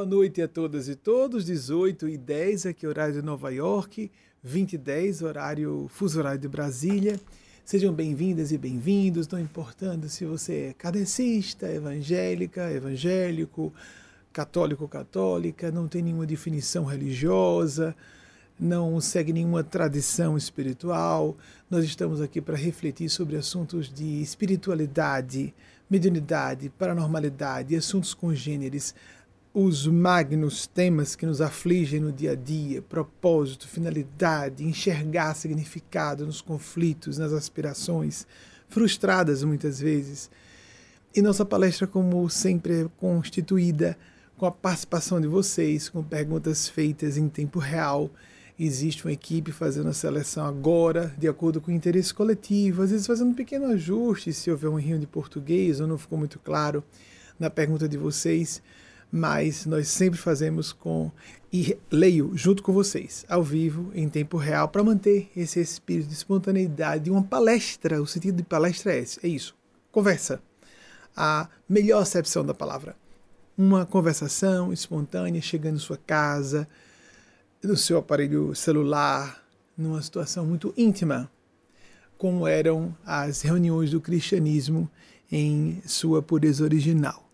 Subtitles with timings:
[0.00, 1.44] Boa noite a todas e todos.
[1.44, 4.10] 18 e 10 aqui, horário de Nova York.
[4.42, 7.20] 20 e 10, horário, fuso horário de Brasília.
[7.66, 13.74] Sejam bem-vindas e bem-vindos, não importando se você é cadecista, evangélica, evangélico,
[14.32, 17.94] católico, católica, não tem nenhuma definição religiosa,
[18.58, 21.36] não segue nenhuma tradição espiritual.
[21.68, 25.52] Nós estamos aqui para refletir sobre assuntos de espiritualidade,
[25.90, 28.94] mediunidade, paranormalidade, assuntos congêneres,
[29.52, 36.40] os magnos temas que nos afligem no dia a dia, propósito, finalidade, enxergar significado nos
[36.40, 38.26] conflitos, nas aspirações,
[38.68, 40.30] frustradas muitas vezes.
[41.14, 43.98] E nossa palestra, como sempre, é constituída
[44.36, 48.08] com a participação de vocês, com perguntas feitas em tempo real.
[48.56, 53.06] Existe uma equipe fazendo a seleção agora, de acordo com o interesse coletivo, às vezes
[53.06, 56.84] fazendo um pequeno ajuste se houver um rio de português ou não ficou muito claro
[57.38, 58.62] na pergunta de vocês
[59.10, 61.10] mas nós sempre fazemos com
[61.52, 66.14] e leio junto com vocês, ao vivo, em tempo real, para manter esse espírito de
[66.14, 68.00] espontaneidade, uma palestra.
[68.00, 69.56] O sentido de palestra é esse, é isso.
[69.90, 70.40] Conversa.
[71.16, 72.94] A melhor acepção da palavra.
[73.58, 76.68] Uma conversação espontânea chegando em sua casa,
[77.62, 79.42] no seu aparelho celular,
[79.76, 81.30] numa situação muito íntima,
[82.16, 84.88] como eram as reuniões do cristianismo
[85.32, 87.29] em sua pureza original.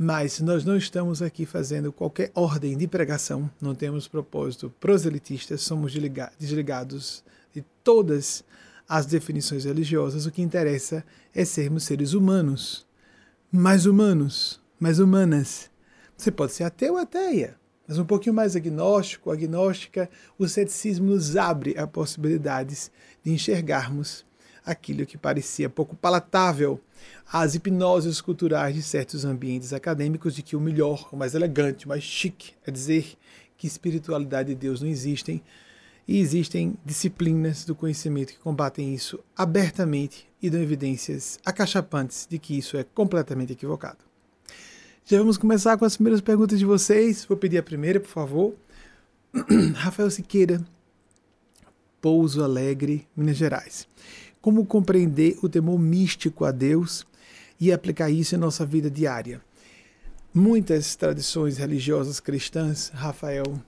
[0.00, 5.92] Mas nós não estamos aqui fazendo qualquer ordem de pregação, não temos propósito proselitista, somos
[6.38, 8.44] desligados de todas
[8.88, 10.24] as definições religiosas.
[10.24, 12.86] O que interessa é sermos seres humanos,
[13.50, 15.68] mais humanos, mais humanas.
[16.16, 17.56] Você pode ser ateu ou ateia,
[17.88, 20.08] mas um pouquinho mais agnóstico, agnóstica,
[20.38, 22.88] o ceticismo nos abre a possibilidades
[23.24, 24.24] de enxergarmos
[24.64, 26.80] aquilo que parecia pouco palatável
[27.30, 31.88] às hipnoses culturais de certos ambientes acadêmicos de que o melhor, o mais elegante, o
[31.88, 33.16] mais chique é dizer
[33.56, 35.42] que espiritualidade e Deus não existem
[36.06, 42.56] e existem disciplinas do conhecimento que combatem isso abertamente e dão evidências acachapantes de que
[42.56, 43.98] isso é completamente equivocado.
[45.04, 47.24] Já vamos começar com as primeiras perguntas de vocês.
[47.24, 48.54] Vou pedir a primeira, por favor.
[49.74, 50.64] Rafael Siqueira,
[52.00, 53.86] Pouso Alegre, Minas Gerais
[54.40, 57.06] como compreender o temor místico a Deus
[57.60, 59.40] e aplicar isso em nossa vida diária.
[60.32, 63.60] Muitas tradições religiosas cristãs, Rafael,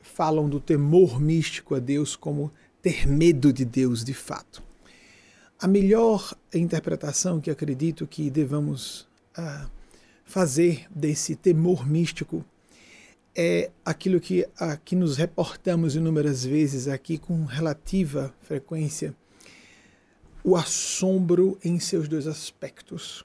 [0.00, 4.62] falam do temor místico a Deus como ter medo de Deus de fato.
[5.58, 9.70] A melhor interpretação que acredito que devamos uh,
[10.24, 12.44] fazer desse temor místico
[13.34, 14.46] é aquilo que,
[14.84, 19.16] que nos reportamos inúmeras vezes aqui com relativa frequência
[20.44, 23.24] o assombro em seus dois aspectos: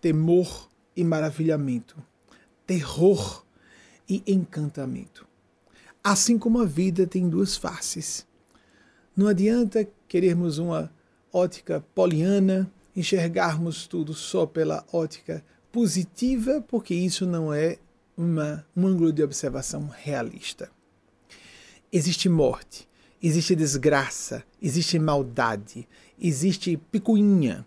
[0.00, 1.96] temor e maravilhamento,
[2.66, 3.44] terror
[4.08, 5.26] e encantamento.
[6.02, 8.26] Assim como a vida tem duas faces.
[9.16, 10.92] Não adianta querermos uma
[11.32, 17.78] ótica poliana, enxergarmos tudo só pela ótica positiva, porque isso não é
[18.16, 20.70] uma, um ângulo de observação realista.
[21.92, 22.88] Existe morte,
[23.26, 27.66] existe desgraça, existe maldade, existe picuinha,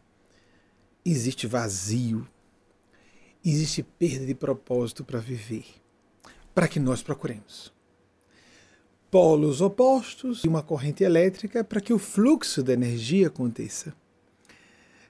[1.04, 2.28] existe vazio,
[3.44, 5.66] existe perda de propósito para viver,
[6.54, 7.74] para que nós procuremos.
[9.10, 13.96] Polos opostos e uma corrente elétrica para que o fluxo da energia aconteça.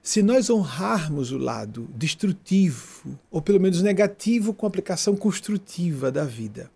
[0.02, 6.70] Se nós honrarmos o lado destrutivo, ou pelo menos negativo, com aplicação construtiva da vida,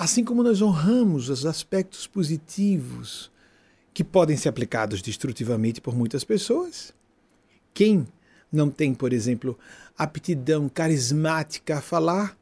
[0.00, 3.32] Assim como nós honramos os aspectos positivos
[3.92, 6.94] que podem ser aplicados destrutivamente por muitas pessoas,
[7.74, 8.06] quem
[8.50, 9.58] não tem, por exemplo,
[9.98, 12.38] aptidão carismática a falar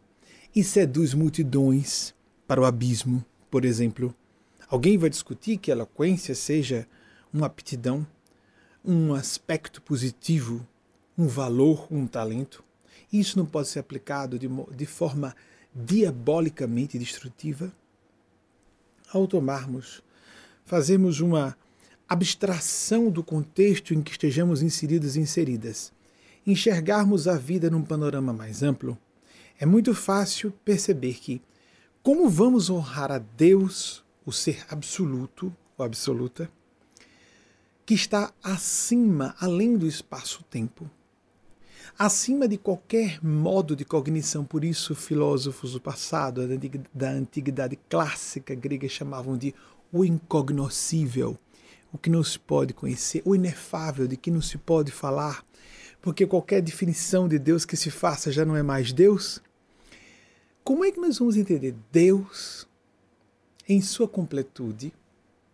[0.55, 2.15] e seduz multidões
[2.47, 4.15] para o abismo, por exemplo?
[4.69, 6.87] Alguém vai discutir que a eloquência seja
[7.33, 8.07] uma aptidão,
[8.85, 10.69] um aspecto positivo,
[11.17, 12.63] um valor, um talento?
[13.11, 15.35] Isso não pode ser aplicado de, de forma
[15.85, 17.71] diabolicamente destrutiva?
[19.13, 20.03] Ao tomarmos,
[20.65, 21.57] fazemos uma
[22.09, 25.93] abstração do contexto em que estejamos inseridos e inseridas,
[26.47, 28.97] enxergarmos a vida num panorama mais amplo,
[29.59, 31.43] é muito fácil perceber que,
[32.03, 36.51] como vamos honrar a Deus, o ser absoluto ou absoluta,
[37.85, 40.91] que está acima, além do espaço-tempo,
[41.99, 44.45] acima de qualquer modo de cognição.
[44.45, 46.43] Por isso, filósofos do passado,
[46.95, 49.55] da antiguidade clássica grega, chamavam de
[49.93, 51.39] o incognoscível,
[51.93, 55.45] o que não se pode conhecer, o inefável, de que não se pode falar,
[56.03, 59.41] porque qualquer definição de Deus que se faça já não é mais Deus.
[60.63, 62.67] como é que nós vamos entender Deus
[63.69, 64.93] em sua completude,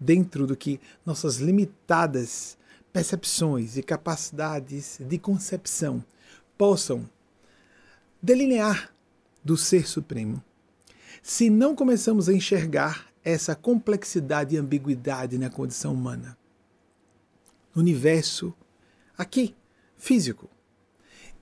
[0.00, 2.56] dentro do que nossas limitadas
[2.92, 6.04] percepções e capacidades de concepção
[6.62, 7.10] possam
[8.22, 8.94] delinear
[9.42, 10.40] do Ser Supremo?
[11.20, 16.38] Se não começamos a enxergar essa complexidade e ambiguidade na condição humana,
[17.74, 18.54] no universo
[19.18, 19.56] aqui,
[19.96, 20.48] físico,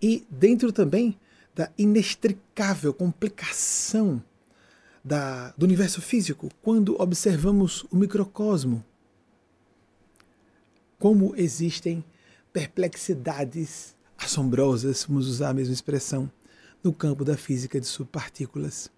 [0.01, 1.21] e dentro também
[1.55, 4.25] da inextricável complicação
[5.05, 8.83] da, do universo físico quando observamos o microcosmo.
[10.99, 12.03] Como existem
[12.55, 16.31] perplexidades assombrosas, vamos usar a mesma expressão,
[16.83, 18.91] no campo da física de subpartículas.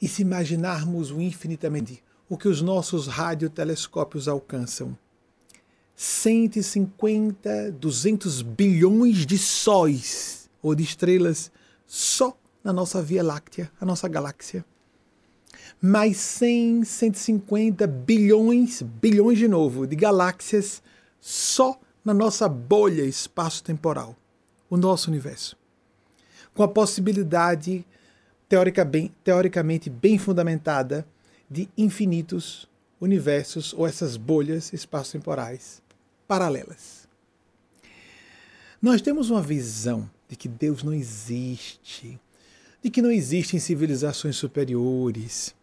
[0.00, 4.96] E se imaginarmos o infinitamente, o que os nossos radiotelescópios alcançam,
[5.96, 11.52] 150, 200 bilhões de sóis ou de estrelas
[11.86, 14.64] só na nossa Via Láctea, a nossa galáxia.
[15.80, 20.82] Mais 100, 150 bilhões, bilhões de novo, de galáxias
[21.20, 24.16] só na nossa bolha espaço-temporal,
[24.68, 25.56] o nosso universo.
[26.52, 27.84] Com a possibilidade
[28.48, 31.06] teórica bem, teoricamente bem fundamentada
[31.50, 32.68] de infinitos
[33.00, 35.82] universos ou essas bolhas espaço-temporais
[36.28, 37.08] paralelas.
[38.80, 42.20] Nós temos uma visão de que Deus não existe,
[42.82, 45.54] de que não existem civilizações superiores,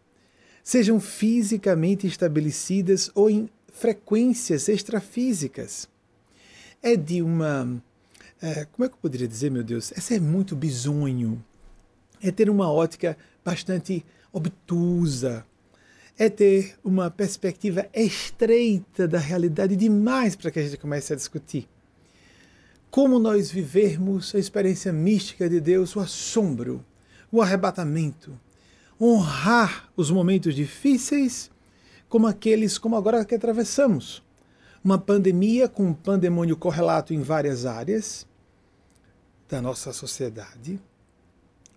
[0.64, 5.88] sejam fisicamente estabelecidas ou em frequências extrafísicas.
[6.82, 7.82] É de uma.
[8.42, 9.92] É, como é que eu poderia dizer, meu Deus?
[9.92, 11.44] Essa é muito bizonho.
[12.22, 15.46] É ter uma ótica bastante obtusa,
[16.18, 21.68] é ter uma perspectiva estreita da realidade demais para que a gente comece a discutir.
[22.90, 26.86] Como nós vivermos a experiência mística de Deus, o assombro,
[27.32, 28.40] o arrebatamento,
[29.00, 31.50] honrar os momentos difíceis
[32.10, 34.22] como aqueles como agora que atravessamos.
[34.84, 38.28] Uma pandemia com um pandemônio correlato em várias áreas
[39.48, 40.80] da nossa sociedade.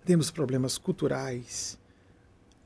[0.05, 1.79] Temos problemas culturais,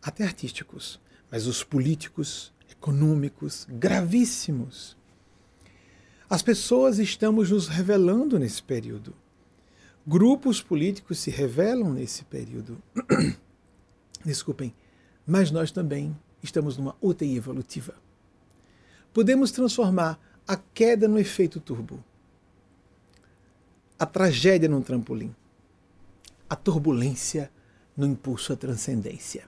[0.03, 1.01] até artísticos
[1.31, 4.97] mas os políticos, econômicos, gravíssimos.
[6.29, 9.15] As pessoas estamos nos revelando nesse período.
[10.07, 12.83] Grupos políticos se revelam nesse período.
[14.25, 14.75] Desculpem,
[15.27, 17.95] mas nós também estamos numa UTI evolutiva.
[19.13, 22.03] Podemos transformar a queda no efeito turbo,
[23.99, 25.35] a tragédia num trampolim,
[26.49, 27.51] a turbulência
[27.97, 29.45] no impulso à transcendência.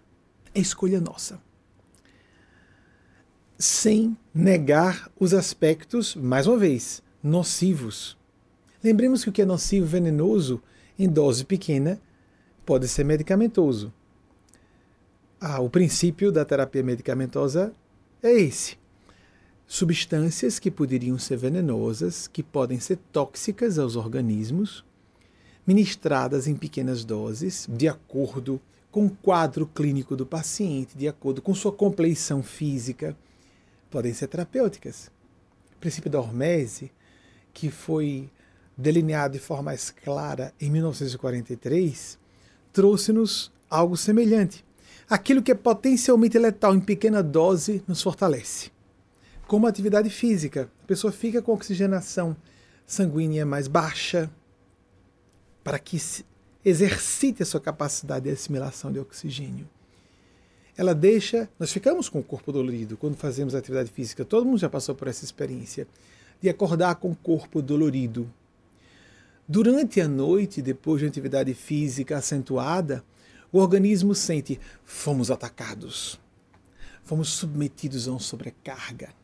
[0.55, 1.41] É escolha nossa
[3.61, 8.17] sem negar os aspectos, mais uma vez, nocivos.
[8.83, 10.63] Lembremos que o que é nocivo venenoso
[10.99, 12.01] em dose pequena
[12.65, 13.93] pode ser medicamentoso.
[15.39, 17.75] Ah, o princípio da terapia medicamentosa
[18.23, 18.79] é esse.
[19.73, 24.85] Substâncias que poderiam ser venenosas, que podem ser tóxicas aos organismos,
[25.65, 28.61] ministradas em pequenas doses, de acordo
[28.91, 33.17] com o quadro clínico do paciente, de acordo com sua compleição física
[33.89, 35.09] podem ser terapêuticas.
[35.77, 36.91] O princípio da hormese,
[37.55, 38.29] que foi
[38.77, 42.19] delineado de forma mais clara em 1943,
[42.73, 44.65] trouxe-nos algo semelhante.
[45.09, 48.73] Aquilo que é potencialmente letal em pequena dose nos fortalece.
[49.51, 52.37] Como atividade física, a pessoa fica com oxigenação
[52.87, 54.31] sanguínea mais baixa,
[55.65, 56.01] para que
[56.65, 59.69] exercite a sua capacidade de assimilação de oxigênio
[60.77, 61.49] ela deixa.
[61.59, 64.25] Nós ficamos com o corpo dolorido quando fazemos atividade física.
[64.25, 65.85] Todo mundo já passou por essa experiência
[66.41, 68.33] de acordar com o corpo dolorido.
[69.49, 73.05] Durante a noite, depois de uma atividade física acentuada,
[73.51, 76.21] o organismo sente: fomos atacados,
[77.03, 79.19] fomos submetidos a uma sobrecarga.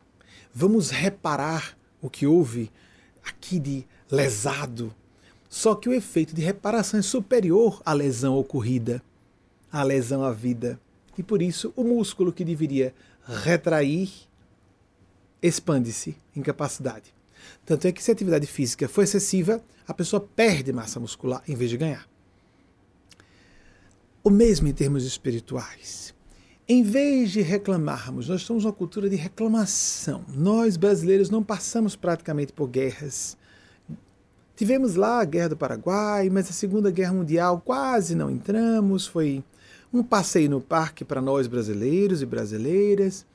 [0.53, 2.71] Vamos reparar o que houve
[3.23, 4.93] aqui de lesado.
[5.49, 9.01] Só que o efeito de reparação é superior à lesão ocorrida,
[9.71, 10.79] à lesão à vida
[11.17, 12.93] e por isso o músculo que deveria
[13.25, 14.11] retrair
[15.41, 17.13] expande-se em capacidade.
[17.65, 21.55] Tanto é que se a atividade física for excessiva, a pessoa perde massa muscular em
[21.55, 22.07] vez de ganhar.
[24.23, 26.13] O mesmo em termos espirituais.
[26.69, 30.25] Em vez de reclamarmos, nós estamos numa cultura de reclamação.
[30.35, 33.37] Nós brasileiros não passamos praticamente por guerras.
[34.53, 39.41] Tivemos lá a Guerra do Paraguai, mas a Segunda Guerra Mundial quase não entramos, foi
[39.93, 43.25] um passeio no parque para nós brasileiros e brasileiras.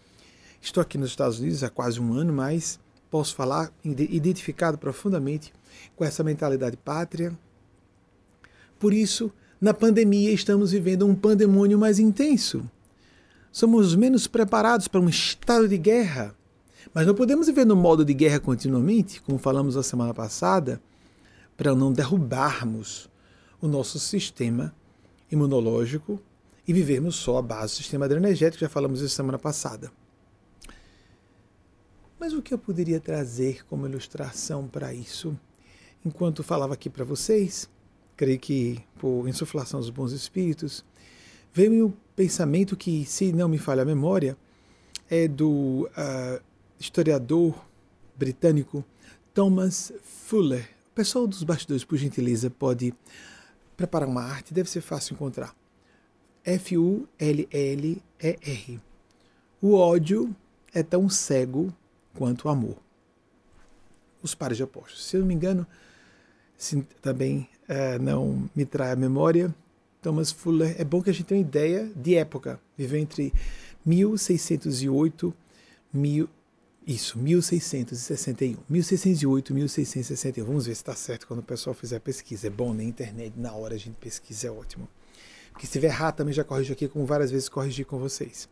[0.60, 2.78] Estou aqui nos Estados Unidos há quase um ano, mas
[3.10, 5.54] posso falar identificado profundamente
[5.96, 7.32] com essa mentalidade pátria.
[8.78, 12.68] Por isso, Na pandemia, estamos vivendo um pandemônio mais intenso.
[13.52, 16.34] Somos menos preparados para um estado de guerra.
[16.94, 20.80] Mas não podemos viver no modo de guerra continuamente, como falamos na semana passada,
[21.56, 23.10] para não derrubarmos
[23.60, 24.74] o nosso sistema
[25.30, 26.18] imunológico
[26.66, 29.92] e vivermos só a base do sistema adrenergético, já falamos isso semana passada.
[32.18, 35.38] Mas o que eu poderia trazer como ilustração para isso?
[36.04, 37.68] Enquanto falava aqui para vocês,
[38.16, 40.84] creio que por insuflação dos bons espíritos,
[41.52, 44.36] veio pensamento que, se não me falha a memória,
[45.10, 46.42] é do uh,
[46.78, 47.54] historiador
[48.16, 48.84] britânico
[49.34, 50.68] Thomas Fuller.
[50.90, 52.94] O pessoal dos bastidores, por gentileza, pode
[53.76, 55.54] preparar uma arte, deve ser fácil encontrar.
[56.44, 57.10] F-U-L-L-E-R.
[59.60, 60.34] O ódio
[60.74, 61.72] é tão cego
[62.14, 62.76] quanto o amor.
[64.22, 65.06] Os pares de opostos.
[65.06, 65.66] Se eu não me engano,
[66.56, 69.54] se também é, não me trai a memória,
[70.02, 72.60] Thomas Fuller, é bom que a gente tenha uma ideia de época.
[72.76, 73.32] Viveu entre
[73.86, 75.32] 1608
[75.92, 76.28] mil,
[76.84, 78.56] isso, 1661.
[78.68, 80.44] 1608, 1661.
[80.44, 82.48] Vamos ver se está certo quando o pessoal fizer a pesquisa.
[82.48, 82.84] É bom na né?
[82.84, 84.88] internet, na hora a gente pesquisa, é ótimo.
[85.52, 88.48] Porque se tiver errado, também já corrijo aqui, como várias vezes corrigi com vocês.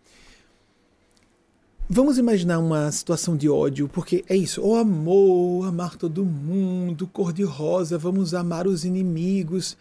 [1.89, 7.33] Vamos imaginar uma situação de ódio, porque é isso, o amor, amar todo mundo, cor
[7.33, 9.77] de rosa, vamos amar os inimigos.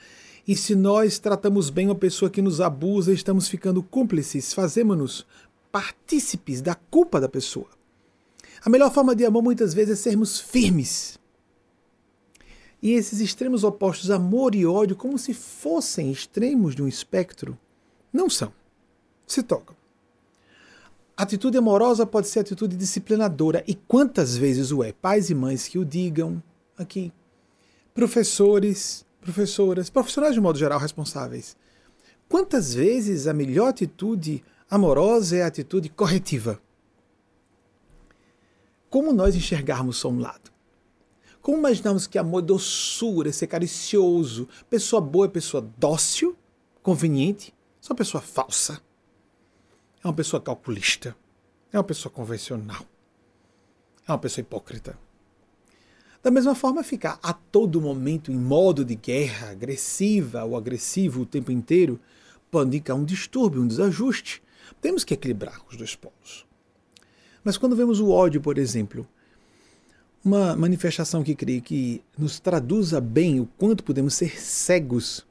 [0.48, 5.26] E se nós tratamos bem uma pessoa que nos abusa, estamos ficando cúmplices, fazemos-nos
[5.72, 7.68] partícipes da culpa da pessoa.
[8.64, 11.20] A melhor forma de amor muitas vezes é sermos firmes.
[12.82, 17.58] E esses extremos opostos, amor e ódio, como se fossem extremos de um espectro,
[18.12, 18.54] não são.
[19.28, 19.76] Se tocam.
[21.16, 23.64] Atitude amorosa pode ser atitude disciplinadora.
[23.68, 24.94] E quantas vezes o é?
[24.94, 26.42] Pais e mães que o digam
[26.78, 27.12] aqui.
[27.94, 31.58] Professores, professoras, profissionais de modo geral responsáveis.
[32.28, 36.62] Quantas vezes a melhor atitude amorosa é a atitude corretiva?
[38.90, 40.52] Como nós enxergarmos só um lado?
[41.42, 46.36] Como imaginamos que amor é doçura, ser caricioso, pessoa boa é pessoa dócil,
[46.82, 48.82] conveniente, só pessoa falsa?
[50.04, 51.16] é uma pessoa calculista,
[51.72, 52.86] é uma pessoa convencional,
[54.08, 54.98] é uma pessoa hipócrita.
[56.22, 61.26] Da mesma forma, ficar a todo momento em modo de guerra, agressiva ou agressivo o
[61.26, 62.00] tempo inteiro,
[62.52, 64.44] pode indicar um distúrbio, um desajuste.
[64.82, 66.46] Temos que equilibrar os dois polos.
[67.44, 69.08] Mas quando vemos o ódio, por exemplo,
[70.24, 75.26] uma manifestação que creio que nos traduza bem o quanto podemos ser cegos,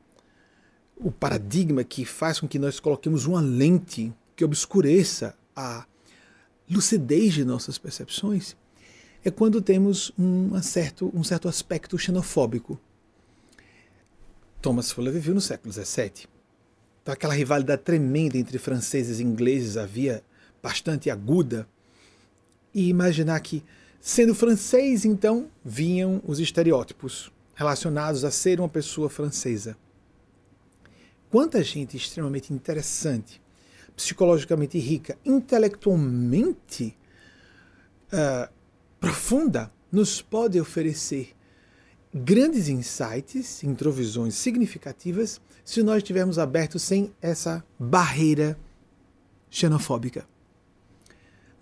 [0.97, 5.87] o paradigma que faz com que nós coloquemos uma lente que obscureça a
[6.69, 8.57] lucidez de nossas percepções,
[9.25, 12.81] é quando temos um certo, um certo aspecto xenofóbico.
[14.61, 16.27] Thomas Fuller viveu no século XVII.
[17.03, 20.23] Então, aquela rivalidade tremenda entre franceses e ingleses havia
[20.63, 21.67] bastante aguda.
[22.75, 23.65] E imaginar que,
[24.01, 29.77] sendo francês, então, vinham os estereótipos relacionados a ser uma pessoa francesa.
[31.31, 33.41] Quanta gente extremamente interessante
[33.97, 36.97] psicologicamente rica, intelectualmente
[38.13, 38.53] uh,
[39.01, 41.35] profunda, nos pode oferecer
[42.13, 48.59] grandes insights, introvisões significativas, se nós estivermos abertos sem essa barreira
[49.51, 50.27] xenofóbica.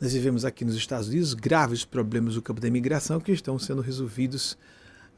[0.00, 3.80] Nós vivemos aqui nos Estados Unidos graves problemas do campo da imigração que estão sendo
[3.80, 4.56] resolvidos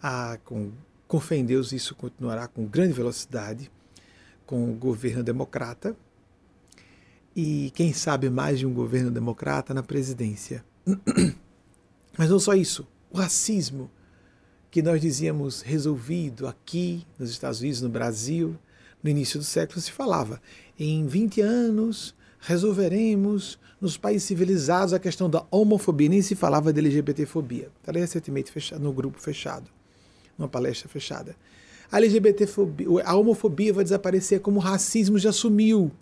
[0.01, 0.71] a, com,
[1.07, 3.71] com fé em Deus, isso continuará com grande velocidade
[4.47, 5.95] com o governo democrata,
[7.37, 10.65] e quem sabe mais de um governo democrata na presidência.
[12.19, 13.89] Mas não só isso, o racismo
[14.73, 18.59] que nós dizíamos resolvido aqui nos Estados Unidos, no Brasil,
[19.01, 20.43] no início do século se falava
[20.77, 26.81] em 20 anos resolveremos nos países civilizados a questão da homofobia, nem se falava de
[26.81, 27.71] LGBTfobia.
[27.83, 29.71] Falei recentemente fechado, no grupo fechado,
[30.37, 31.37] numa palestra fechada.
[31.91, 35.93] A LGBTfobia, a homofobia vai desaparecer como o racismo já sumiu.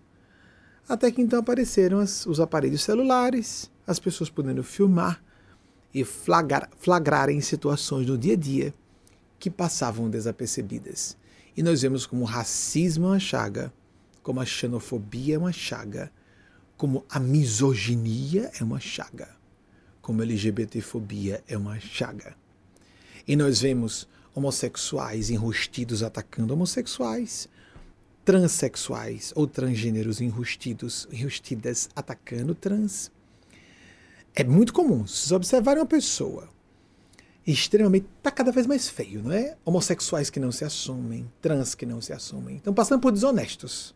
[0.88, 5.22] Até que então apareceram as, os aparelhos celulares, as pessoas podendo filmar
[5.96, 8.74] e flagrar, flagrarem situações no dia a dia
[9.38, 11.16] que passavam desapercebidas.
[11.56, 13.72] E nós vemos como o racismo é uma chaga,
[14.22, 16.12] como a xenofobia é uma chaga,
[16.76, 19.34] como a misoginia é uma chaga,
[20.02, 22.36] como a LGBTfobia é uma chaga.
[23.26, 27.48] E nós vemos homossexuais enrustidos atacando homossexuais,
[28.22, 33.10] transexuais ou transgêneros enrustidos, enrustidas atacando trans.
[34.36, 35.06] É muito comum.
[35.06, 36.48] Se observarem uma pessoa
[37.46, 38.06] extremamente.
[38.18, 39.56] está cada vez mais feio, não é?
[39.64, 42.56] Homossexuais que não se assumem, trans que não se assumem.
[42.56, 43.94] Estão passando por desonestos.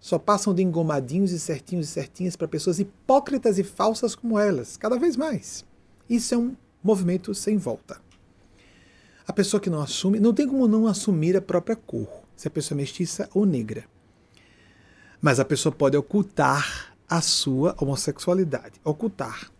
[0.00, 4.76] Só passam de engomadinhos e certinhos e certinhas para pessoas hipócritas e falsas como elas,
[4.76, 5.64] cada vez mais.
[6.10, 8.00] Isso é um movimento sem volta.
[9.24, 12.50] A pessoa que não assume, não tem como não assumir a própria cor, se a
[12.50, 13.84] pessoa é mestiça ou negra.
[15.20, 18.80] Mas a pessoa pode ocultar a sua homossexualidade.
[18.82, 19.51] Ocultar.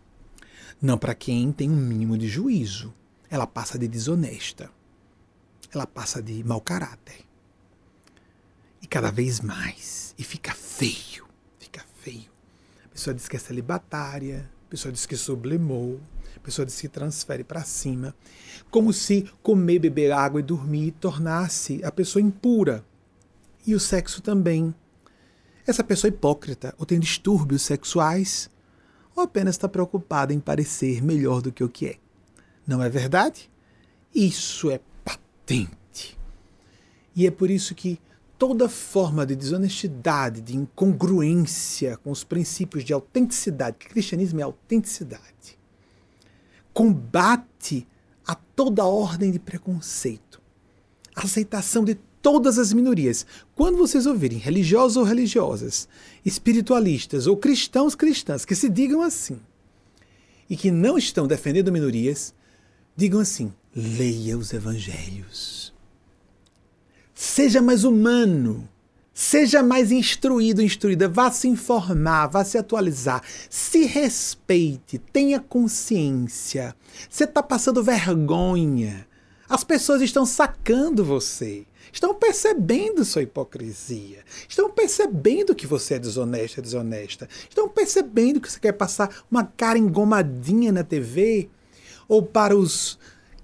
[0.81, 2.93] Não para quem tem um mínimo de juízo
[3.33, 4.69] ela passa de desonesta,
[5.73, 7.25] ela passa de mau caráter.
[8.79, 10.13] E cada vez mais.
[10.19, 11.25] E fica feio,
[11.57, 12.29] fica feio.
[12.85, 15.99] A pessoa diz que é celibatária, a pessoa diz que sublimou,
[16.35, 18.15] a pessoa diz que transfere para cima.
[18.69, 22.85] Como se comer, beber água e dormir tornasse a pessoa impura.
[23.65, 24.75] E o sexo também.
[25.65, 28.47] Essa pessoa é hipócrita ou tem distúrbios sexuais
[29.15, 31.97] ou apenas está preocupada em parecer melhor do que o que é.
[32.65, 33.49] Não é verdade?
[34.13, 36.17] Isso é patente.
[37.15, 37.99] E é por isso que
[38.37, 45.57] toda forma de desonestidade, de incongruência com os princípios de autenticidade, que cristianismo é autenticidade,
[46.73, 47.87] combate
[48.25, 50.41] a toda ordem de preconceito,
[51.15, 53.23] aceitação de todas as minorias.
[53.53, 55.87] Quando vocês ouvirem religiosos ou religiosas,
[56.25, 59.39] espiritualistas ou cristãos cristãs que se digam assim
[60.49, 62.33] e que não estão defendendo minorias,
[62.95, 65.73] Digam assim: leia os evangelhos.
[67.13, 68.69] Seja mais humano.
[69.15, 71.07] Seja mais instruído, instruída.
[71.07, 73.21] Vá se informar, vá se atualizar.
[73.47, 76.75] Se respeite, tenha consciência.
[77.07, 79.07] Você está passando vergonha.
[79.47, 81.63] As pessoas estão sacando você.
[81.93, 84.25] Estão percebendo sua hipocrisia.
[84.49, 87.29] Estão percebendo que você é desonesta, desonesta.
[87.47, 91.49] Estão percebendo que você quer passar uma cara engomadinha na TV
[92.07, 92.97] ou para os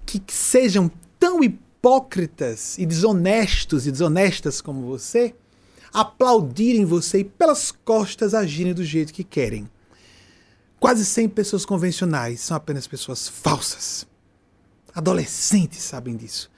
[0.04, 5.32] que sejam tão hipócritas e desonestos e desonestas como você,
[5.92, 9.70] aplaudirem você e pelas costas agirem do jeito que querem.
[10.80, 14.06] Quase 100 pessoas convencionais são apenas pessoas falsas.
[14.92, 16.50] Adolescentes sabem disso.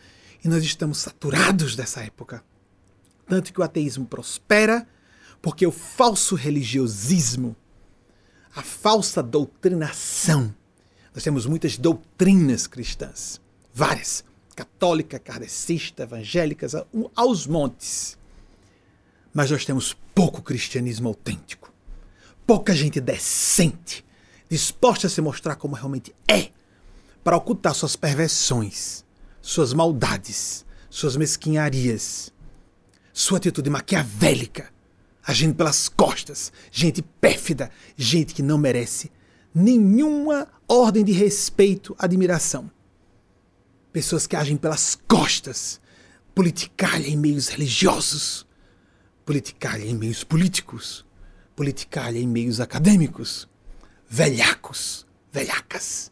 [0.44, 2.42] E nós estamos saturados dessa época.
[3.26, 4.86] Tanto que o ateísmo prospera,
[5.40, 7.56] porque o falso religiosismo,
[8.54, 10.54] a falsa doutrinação,
[11.14, 13.40] nós temos muitas doutrinas cristãs,
[13.72, 14.24] várias,
[14.54, 16.72] católica, kardecista, evangélicas,
[17.14, 18.18] aos montes.
[19.32, 21.72] Mas nós temos pouco cristianismo autêntico,
[22.46, 24.04] pouca gente decente,
[24.48, 26.50] disposta a se mostrar como realmente é,
[27.24, 29.01] para ocultar suas perversões,
[29.42, 32.32] suas maldades, suas mesquinharias,
[33.12, 34.72] sua atitude maquiavélica,
[35.22, 39.10] agindo pelas costas, gente pérfida, gente que não merece
[39.54, 42.70] nenhuma ordem de respeito, admiração.
[43.92, 45.80] Pessoas que agem pelas costas,
[46.34, 48.46] politicalha em meios religiosos,
[49.26, 51.04] politicalha em meios políticos,
[51.54, 53.46] politicalha em meios acadêmicos,
[54.08, 56.10] velhacos, velhacas,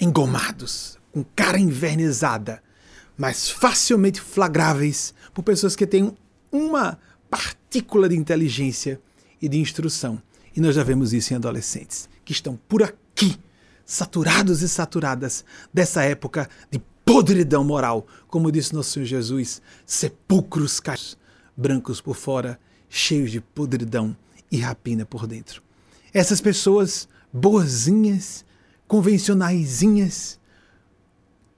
[0.00, 2.60] engomados, com cara invernizada,
[3.16, 6.12] mas facilmente flagráveis por pessoas que têm
[6.50, 6.98] uma
[7.30, 9.00] partícula de inteligência
[9.40, 10.20] e de instrução.
[10.56, 13.38] E nós já vemos isso em adolescentes que estão por aqui,
[13.86, 18.08] saturados e saturadas dessa época de podridão moral.
[18.26, 21.16] Como disse nosso Senhor Jesus, sepulcros caixos,
[21.56, 24.16] brancos por fora, cheios de podridão
[24.50, 25.62] e rapina por dentro.
[26.12, 28.44] Essas pessoas boazinhas,
[28.88, 30.40] convencionaisinhas,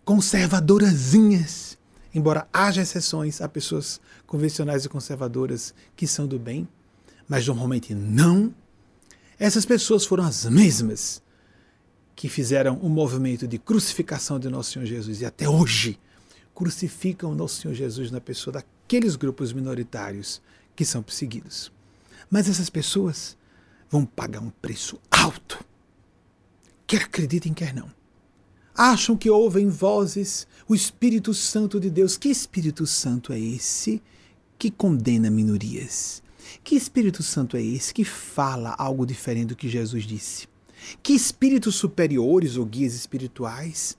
[0.06, 1.76] conservadorazinhas,
[2.14, 6.66] embora haja exceções a pessoas convencionais e conservadoras que são do bem,
[7.28, 8.54] mas normalmente não
[9.38, 11.22] essas pessoas foram as mesmas
[12.14, 15.98] que fizeram o movimento de crucificação de Nosso Senhor Jesus e até hoje
[16.54, 20.40] crucificam Nosso Senhor Jesus na pessoa daqueles grupos minoritários
[20.74, 21.70] que são perseguidos.
[22.30, 23.36] Mas essas pessoas
[23.90, 25.62] vão pagar um preço alto.
[26.86, 27.95] Quer acreditem, quer não.
[28.76, 32.18] Acham que ouvem vozes, o Espírito Santo de Deus.
[32.18, 34.02] Que Espírito Santo é esse
[34.58, 36.22] que condena minorias?
[36.62, 40.46] Que Espírito Santo é esse que fala algo diferente do que Jesus disse?
[41.02, 43.96] Que espíritos superiores ou guias espirituais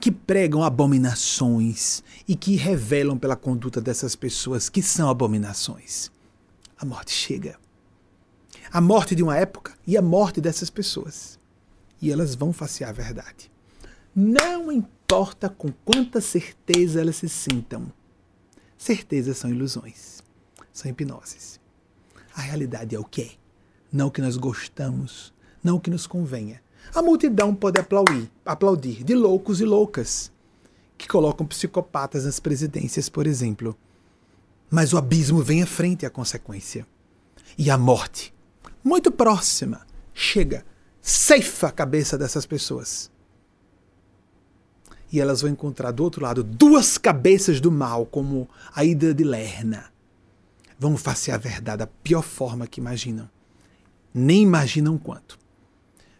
[0.00, 6.10] que pregam abominações e que revelam pela conduta dessas pessoas que são abominações?
[6.76, 7.58] A morte chega.
[8.72, 11.38] A morte de uma época e a morte dessas pessoas.
[12.02, 13.49] E elas vão facear a verdade.
[14.14, 17.92] Não importa com quanta certeza elas se sintam.
[18.76, 20.22] Certezas são ilusões,
[20.72, 21.60] são hipnoses.
[22.34, 23.38] A realidade é o que
[23.92, 26.62] não o que nós gostamos, não o que nos convenha.
[26.94, 30.32] A multidão pode aplaudir, aplaudir de loucos e loucas
[30.96, 33.76] que colocam psicopatas nas presidências, por exemplo.
[34.70, 36.86] Mas o abismo vem à frente à consequência.
[37.58, 38.32] E a morte,
[38.82, 40.64] muito próxima, chega,
[41.00, 43.09] ceifa a cabeça dessas pessoas.
[45.12, 49.24] E elas vão encontrar do outro lado duas cabeças do mal, como a Hidra de
[49.24, 49.92] Lerna.
[50.78, 53.28] Vão fazer a verdade da pior forma que imaginam.
[54.14, 55.38] Nem imaginam quanto.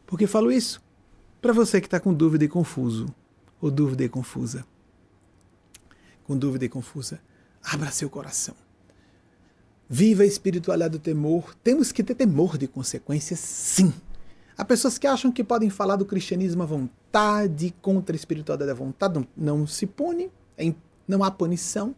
[0.06, 0.82] Por que falo isso?
[1.40, 3.06] Para você que está com dúvida e confuso,
[3.60, 4.64] ou dúvida e confusa.
[6.24, 7.20] Com dúvida e confusa,
[7.62, 8.54] abra seu coração.
[9.88, 11.54] Viva a espiritualidade do temor.
[11.64, 13.92] Temos que ter temor de consequências, sim.
[14.60, 18.74] Há pessoas que acham que podem falar do cristianismo à vontade, contra a espiritualidade à
[18.74, 20.74] vontade, não, não se pune, é
[21.08, 21.94] não há punição.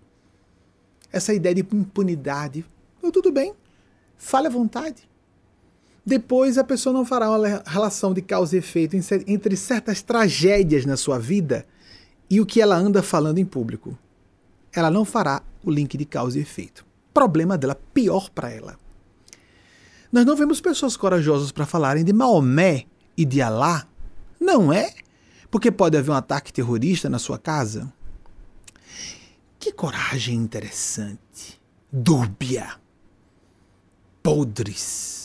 [1.10, 2.64] Essa ideia de impunidade,
[3.12, 3.52] tudo bem,
[4.16, 5.08] fale à vontade.
[6.06, 8.96] Depois a pessoa não fará uma relação de causa e efeito
[9.26, 11.66] entre certas tragédias na sua vida
[12.30, 13.98] e o que ela anda falando em público.
[14.72, 16.86] Ela não fará o link de causa e efeito.
[17.12, 18.78] Problema dela pior para ela.
[20.12, 22.84] Nós não vemos pessoas corajosas para falarem de Maomé
[23.16, 23.88] e de Alá.
[24.38, 24.94] Não é?
[25.50, 27.92] Porque pode haver um ataque terrorista na sua casa.
[29.58, 31.60] Que coragem interessante.
[31.90, 32.78] Dúbia.
[34.22, 35.22] Podres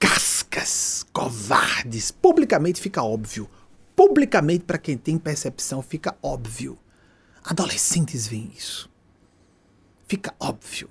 [0.00, 2.10] cascas, covardes.
[2.10, 3.48] Publicamente fica óbvio.
[3.94, 6.78] Publicamente, para quem tem percepção, fica óbvio.
[7.44, 8.90] Adolescentes veem isso.
[10.08, 10.88] Fica óbvio.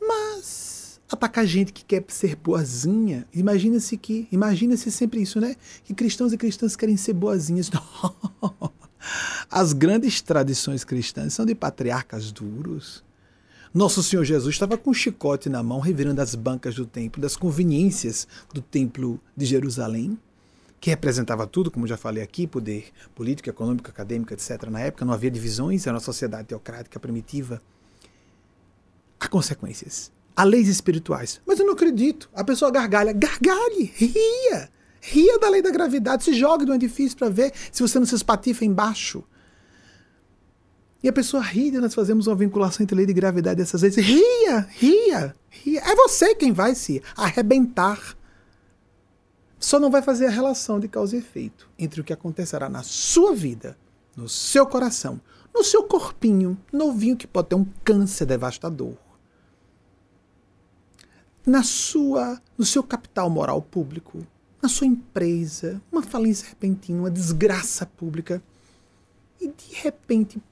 [0.00, 0.75] Mas
[1.10, 5.56] atacar gente que quer ser boazinha, imagina-se que, imagina-se sempre isso, né?
[5.84, 7.70] Que cristãos e cristãs querem ser boazinhas.
[9.50, 13.04] As grandes tradições cristãs são de patriarcas duros,
[13.76, 17.36] nosso Senhor Jesus estava com um chicote na mão, revirando as bancas do templo, das
[17.36, 20.18] conveniências do templo de Jerusalém,
[20.80, 24.62] que representava tudo, como já falei aqui, poder político, econômico, acadêmico, etc.
[24.70, 27.60] Na época não havia divisões, era uma sociedade teocrática primitiva.
[29.20, 30.10] Há consequências.
[30.36, 31.40] Há leis espirituais.
[31.46, 32.28] Mas eu não acredito.
[32.34, 33.12] A pessoa gargalha.
[33.12, 33.90] Gargalhe!
[33.94, 34.70] Ria!
[35.00, 36.24] Ria da lei da gravidade.
[36.24, 39.24] Se jogue do edifício para ver se você não se espatifa embaixo.
[41.02, 44.04] E a pessoa ri, nós fazemos uma vinculação entre lei de gravidade dessas vezes.
[44.04, 45.80] Ria, ria, ria.
[45.80, 48.16] É você quem vai se arrebentar.
[49.58, 52.82] Só não vai fazer a relação de causa e efeito entre o que acontecerá na
[52.82, 53.78] sua vida,
[54.16, 55.20] no seu coração,
[55.54, 58.94] no seu corpinho novinho que pode ter um câncer devastador,
[61.46, 64.26] na sua, no seu capital moral público,
[64.60, 68.42] na sua empresa, uma falência repentina, uma desgraça pública,
[69.40, 70.42] e de repente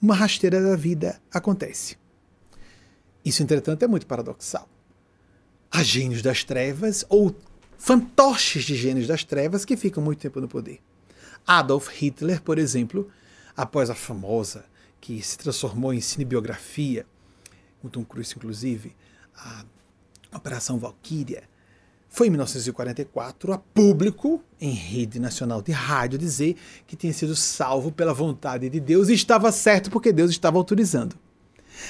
[0.00, 1.96] uma rasteira da vida acontece.
[3.24, 4.68] Isso, entretanto, é muito paradoxal.
[5.70, 7.34] Há gênios das trevas ou
[7.76, 10.80] fantoches de gênios das trevas que ficam muito tempo no poder.
[11.46, 13.10] Adolf Hitler, por exemplo,
[13.56, 14.64] após a famosa,
[15.00, 17.06] que se transformou em cinebiografia,
[17.80, 18.94] com Tom Cruise inclusive,
[19.38, 19.64] a
[20.36, 21.42] Operação Valkyria,
[22.08, 27.92] foi em 1944 a público, em rede nacional de rádio, dizer que tinha sido salvo
[27.92, 31.16] pela vontade de Deus e estava certo porque Deus estava autorizando.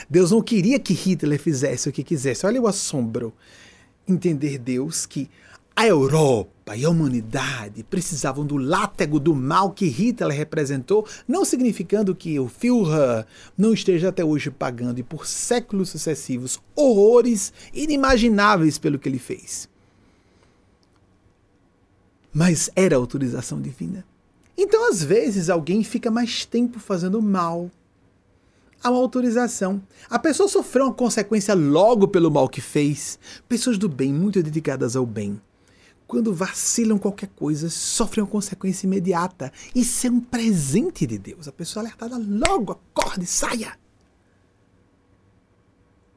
[0.08, 2.44] Deus não queria que Hitler fizesse o que quisesse.
[2.44, 3.32] Olha o assombro.
[4.06, 5.30] Entender Deus que
[5.74, 12.14] a Europa e a humanidade precisavam do látego do mal que Hitler representou, não significando
[12.14, 13.26] que o Führer
[13.56, 19.68] não esteja até hoje pagando e por séculos sucessivos horrores inimagináveis pelo que ele fez
[22.32, 24.04] mas era autorização divina.
[24.56, 27.70] Então, às vezes, alguém fica mais tempo fazendo mal.
[28.82, 29.82] Há uma autorização.
[30.08, 33.18] A pessoa sofreu uma consequência logo pelo mal que fez.
[33.48, 35.40] Pessoas do bem, muito dedicadas ao bem,
[36.08, 39.52] quando vacilam qualquer coisa, sofrem uma consequência imediata.
[39.74, 41.46] Isso é um presente de Deus.
[41.46, 43.78] A pessoa é alertada logo, acorde, saia.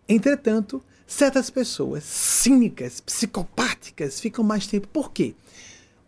[0.08, 4.88] Entretanto, certas pessoas cínicas, psicopáticas, ficam mais tempo.
[4.88, 5.36] Por quê?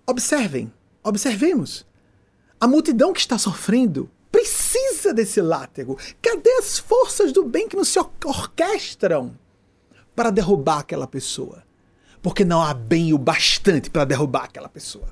[0.07, 0.71] Observem,
[1.03, 1.85] observemos.
[2.61, 5.99] A multidão que está sofrendo precisa desse látego.
[6.21, 9.37] Cadê as forças do bem que não se orquestram
[10.15, 11.63] para derrubar aquela pessoa?
[12.23, 15.07] Porque não há bem o bastante para derrubar aquela pessoa.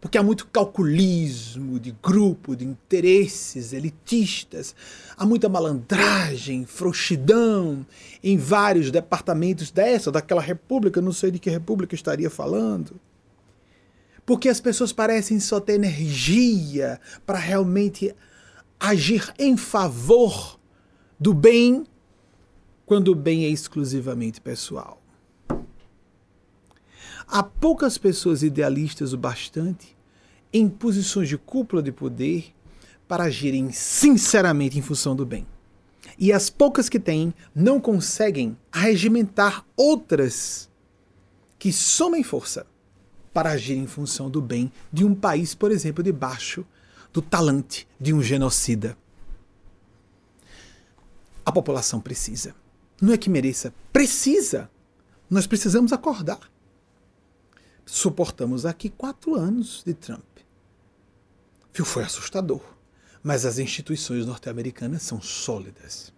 [0.00, 4.74] Porque há muito calculismo de grupo, de interesses elitistas,
[5.16, 7.84] há muita malandragem, frouxidão
[8.22, 13.00] em vários departamentos dessa daquela república, não sei de que república estaria falando
[14.30, 18.14] porque as pessoas parecem só ter energia para realmente
[18.78, 20.56] agir em favor
[21.18, 21.84] do bem,
[22.86, 24.99] quando o bem é exclusivamente pessoal.
[27.32, 29.96] Há poucas pessoas idealistas o bastante
[30.52, 32.52] em posições de cúpula de poder
[33.06, 35.46] para agirem sinceramente em função do bem.
[36.18, 40.68] E as poucas que têm não conseguem arregimentar outras
[41.56, 42.66] que somem força
[43.32, 46.66] para agir em função do bem de um país, por exemplo, debaixo
[47.12, 48.98] do talante de um genocida.
[51.46, 52.56] A população precisa.
[53.00, 54.68] Não é que mereça, precisa.
[55.30, 56.50] Nós precisamos acordar.
[57.84, 60.24] Suportamos aqui quatro anos de Trump.
[61.84, 62.62] Foi assustador.
[63.22, 66.12] Mas as instituições norte-americanas são sólidas.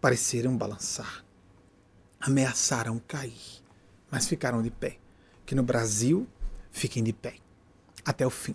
[0.00, 1.24] Pareceram balançar.
[2.20, 3.62] Ameaçaram cair,
[4.10, 4.98] mas ficaram de pé.
[5.44, 6.26] Que no Brasil
[6.70, 7.36] fiquem de pé
[8.04, 8.54] até o fim.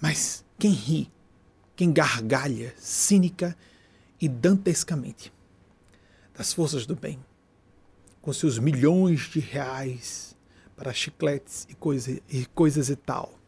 [0.00, 1.12] Mas quem ri,
[1.76, 3.56] quem gargalha cínica
[4.20, 5.32] e dantescamente
[6.34, 7.22] das forças do bem,
[8.22, 10.31] com seus milhões de reais
[10.82, 13.38] para chicletes e, coisa, e coisas e tal.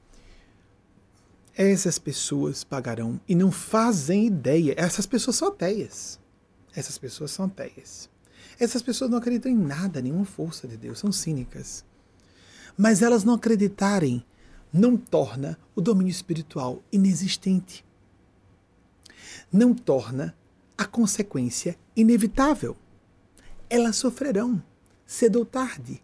[1.53, 4.73] Essas pessoas pagarão e não fazem ideia.
[4.77, 6.21] Essas pessoas são ateias.
[6.77, 8.09] Essas pessoas são ateias.
[8.57, 11.85] Essas pessoas não acreditam em nada, nenhuma força de Deus, são cínicas.
[12.79, 14.25] Mas elas não acreditarem
[14.73, 17.85] não torna o domínio espiritual inexistente.
[19.53, 20.37] Não torna
[20.79, 22.77] a consequência inevitável.
[23.69, 24.63] Elas sofrerão,
[25.05, 26.01] cedo ou tarde.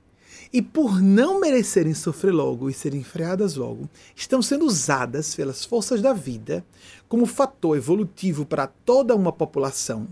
[0.53, 6.03] E por não merecerem sofrer logo e serem freadas logo, estão sendo usadas pelas forças
[6.03, 6.65] da vida
[7.09, 10.09] como fator evolutivo para toda uma população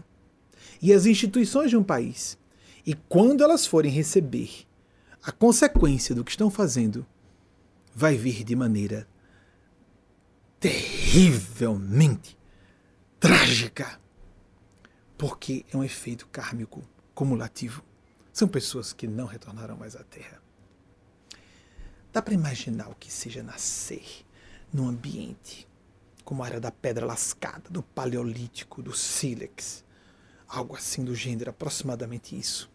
[0.80, 2.38] e as instituições de um país.
[2.86, 4.66] E quando elas forem receber
[5.22, 7.04] a consequência do que estão fazendo,
[7.94, 9.08] vai vir de maneira
[10.60, 12.38] terrivelmente
[13.18, 14.00] trágica,
[15.16, 16.82] porque é um efeito kármico
[17.14, 17.82] cumulativo.
[18.38, 20.40] São pessoas que não retornarão mais à Terra.
[22.12, 24.24] Dá para imaginar o que seja nascer
[24.72, 25.66] num ambiente
[26.24, 29.84] como a área da pedra lascada, do paleolítico, do sílex,
[30.46, 32.70] algo assim do gênero, aproximadamente isso.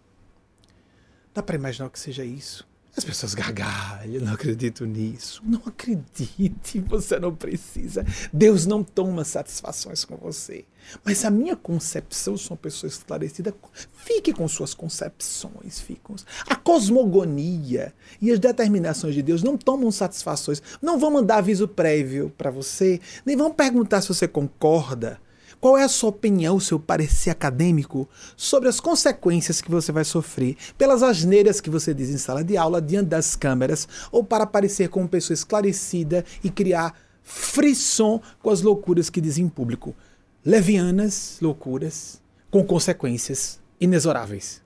[1.34, 2.68] Dá para imaginar o que seja isso?
[2.96, 5.42] As pessoas gargalham, não acredito nisso.
[5.44, 8.06] Não acredite, você não precisa.
[8.32, 10.66] Deus não toma satisfações com você.
[11.04, 13.54] Mas a minha concepção, sou uma pessoa esclarecida,
[13.96, 16.02] fique com suas concepções, fique.
[16.48, 22.32] A cosmogonia e as determinações de Deus não tomam satisfações, não vão mandar aviso prévio
[22.38, 25.20] para você, nem vão perguntar se você concorda.
[25.64, 30.58] Qual é a sua opinião, seu parecer acadêmico sobre as consequências que você vai sofrer
[30.78, 34.90] pelas asneiras que você diz em sala de aula, diante das câmeras, ou para aparecer
[34.90, 39.96] como pessoa esclarecida e criar frisson com as loucuras que diz em público?
[40.44, 42.22] Levianas loucuras
[42.52, 44.62] com consequências inexoráveis.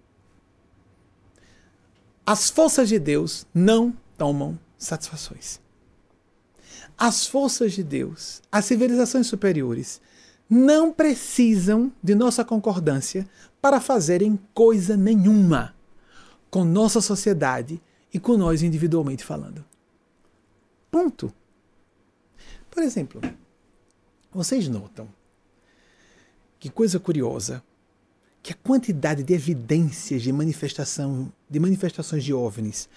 [2.26, 5.62] As forças de Deus não tomam satisfações.
[6.98, 10.02] As forças de Deus, as civilizações superiores,
[10.50, 13.28] não precisam de nossa concordância
[13.62, 15.76] para fazerem coisa nenhuma
[16.50, 17.82] com nossa sociedade
[18.14, 19.64] e com nós individualmente falando.
[20.90, 21.34] Ponto.
[22.72, 23.22] Por exemplo,
[24.32, 25.10] vocês notam
[26.60, 27.64] que coisa curiosa
[28.42, 32.88] que a quantidade de evidências de manifestação de manifestações de OVNIs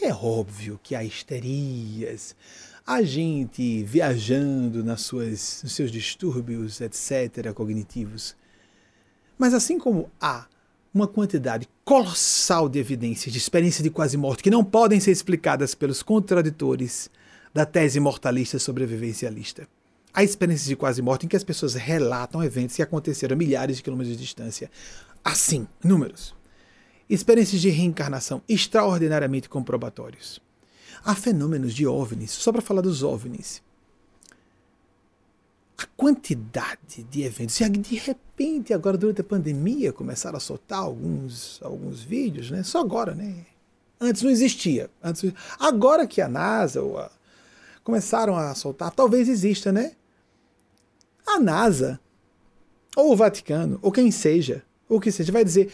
[0.00, 2.36] é óbvio que há histerias,
[2.90, 8.34] a gente viajando nas suas, nos seus distúrbios, etc., cognitivos.
[9.38, 10.48] Mas assim como há
[10.92, 15.72] uma quantidade colossal de evidências de experiências de quase morte que não podem ser explicadas
[15.72, 17.08] pelos contraditores
[17.54, 19.68] da tese mortalista sobrevivencialista.
[20.12, 23.76] Há experiências de quase morte em que as pessoas relatam eventos que aconteceram a milhares
[23.76, 24.68] de quilômetros de distância.
[25.24, 26.34] Assim, números.
[27.08, 30.40] Experiências de reencarnação extraordinariamente comprobatórios.
[31.04, 33.62] Há fenômenos de OVNIs, só para falar dos OVNIs.
[35.78, 41.58] A quantidade de eventos, e de repente, agora durante a pandemia, começaram a soltar alguns,
[41.62, 42.62] alguns vídeos, né?
[42.62, 43.46] Só agora, né?
[43.98, 44.90] Antes não existia.
[45.02, 47.10] Antes, agora que a NASA ou a,
[47.82, 49.92] começaram a soltar, talvez exista, né?
[51.26, 51.98] A NASA,
[52.94, 55.72] ou o Vaticano, ou quem seja, ou que seja, vai dizer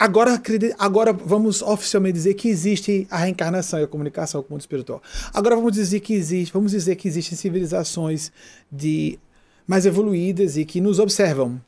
[0.00, 0.40] Agora,
[0.78, 5.02] agora vamos oficialmente dizer que existe a reencarnação e a comunicação com o mundo espiritual.
[5.34, 8.32] Agora vamos dizer que existe, vamos dizer que existem civilizações
[8.72, 9.18] de
[9.66, 11.60] mais evoluídas e que nos observam.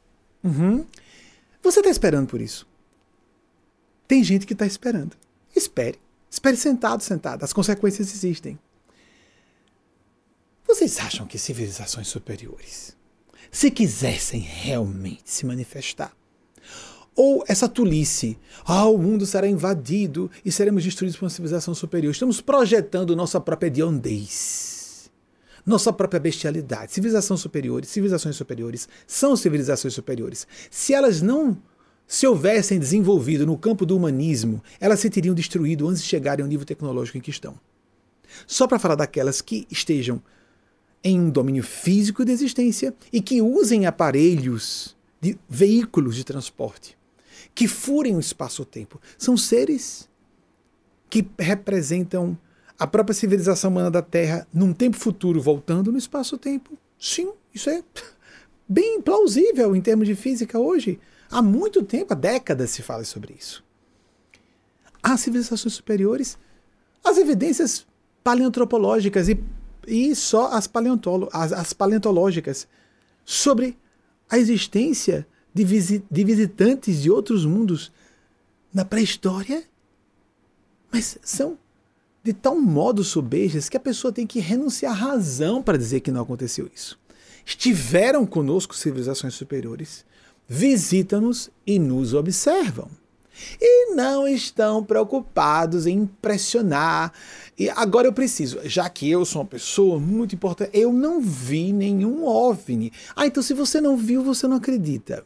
[0.43, 0.87] Uhum.
[1.63, 2.67] Você está esperando por isso?
[4.09, 5.15] Tem gente que está esperando.
[5.55, 5.99] Espere.
[6.31, 7.45] Espere sentado, sentado.
[7.45, 8.59] As consequências existem.
[10.67, 12.97] Vocês acham que civilizações superiores,
[13.51, 16.17] se quisessem realmente se manifestar,
[17.15, 22.11] Ou essa tolice, ah, o mundo será invadido e seremos destruídos por uma civilização superior.
[22.11, 25.11] Estamos projetando nossa própria hediondez,
[25.65, 26.93] nossa própria bestialidade.
[26.93, 30.47] Civilizações superiores, civilizações superiores são civilizações superiores.
[30.71, 31.59] Se elas não
[32.07, 36.49] se houvessem desenvolvido no campo do humanismo, elas se teriam destruído antes de chegarem ao
[36.49, 37.61] nível tecnológico em que estão.
[38.47, 40.23] Só para falar daquelas que estejam
[41.05, 46.97] em um domínio físico de existência e que usem aparelhos de veículos de transporte
[47.55, 49.01] que furem o espaço-tempo.
[49.19, 50.09] São seres
[51.11, 52.39] que representam
[52.79, 56.77] a própria civilização humana da Terra num tempo futuro voltando no espaço-tempo.
[56.99, 57.83] Sim, isso é
[58.69, 60.99] bem plausível em termos de física hoje.
[61.31, 63.65] Há muito tempo, há décadas se fala sobre isso.
[65.03, 66.39] Há civilizações superiores,
[67.05, 67.87] as evidências
[68.23, 69.43] paleontropológicas e,
[69.87, 70.71] e só as,
[71.33, 72.69] as, as paleontológicas
[73.25, 73.77] sobre
[74.31, 75.65] a existência de,
[76.11, 77.93] de visitantes de outros mundos
[78.73, 79.65] na pré-história,
[80.91, 81.59] mas são
[82.23, 86.13] de tal modo sobejas que a pessoa tem que renunciar à razão para dizer que
[86.13, 86.99] não aconteceu isso.
[87.45, 90.05] Estiveram conosco civilizações superiores,
[90.49, 92.89] visitam-nos e nos observam.
[93.61, 97.13] E não estão preocupados em impressionar.
[97.59, 101.73] E agora eu preciso, já que eu sou uma pessoa muito importante, eu não vi
[101.73, 102.93] nenhum OVNI.
[103.17, 105.25] Ah, então se você não viu, você não acredita.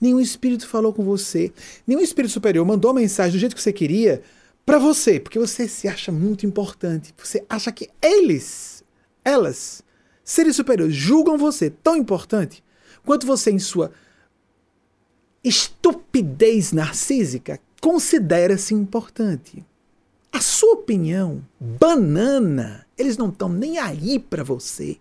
[0.00, 1.52] Nenhum espírito falou com você.
[1.86, 4.22] Nenhum espírito superior mandou mensagem do jeito que você queria
[4.64, 7.14] para você, porque você se acha muito importante.
[7.18, 8.84] Você acha que eles,
[9.24, 9.82] elas,
[10.24, 12.62] seres superiores, julgam você tão importante
[13.04, 13.90] quanto você, em sua
[15.42, 19.64] estupidez narcísica, considera-se importante.
[20.32, 24.98] A sua opinião, banana, eles não estão nem aí para você.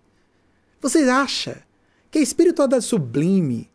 [0.81, 1.61] Você acha
[2.09, 3.69] que a espiritualidade sublime,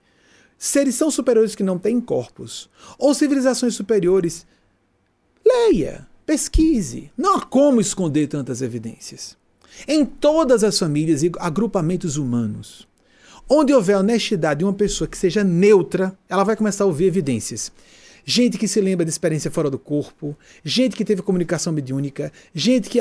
[0.59, 4.47] Seres são superiores que não têm corpos, ou civilizações superiores.
[5.45, 7.11] Leia, pesquise.
[7.17, 9.37] Não há como esconder tantas evidências.
[9.87, 12.87] Em todas as famílias e agrupamentos humanos,
[13.49, 17.73] onde houver honestidade de uma pessoa que seja neutra, ela vai começar a ouvir evidências.
[18.25, 22.89] Gente que se lembra de experiência fora do corpo, gente que teve comunicação mediúnica, gente
[22.89, 22.99] que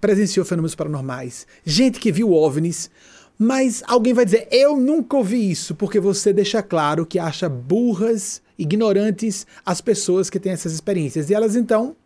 [0.00, 2.90] presenciou fenômenos paranormais, gente que viu OVNIs.
[3.38, 8.40] Mas alguém vai dizer, eu nunca ouvi isso, porque você deixa claro que acha burras,
[8.56, 11.30] ignorantes as pessoas que têm essas experiências.
[11.30, 11.96] E elas então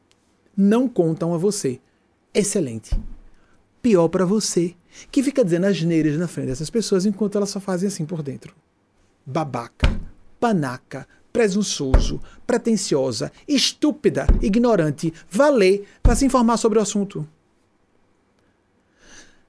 [0.57, 1.81] não contam a você.
[2.33, 2.99] Excelente.
[3.83, 4.75] Pior para você,
[5.11, 8.23] que fica dizendo as neiras na frente dessas pessoas enquanto elas só fazem assim por
[8.23, 8.55] dentro.
[9.25, 10.01] Babaca,
[10.41, 17.29] panaca, presunçoso, pretensiosa, estúpida, ignorante, valer para se informar sobre o assunto.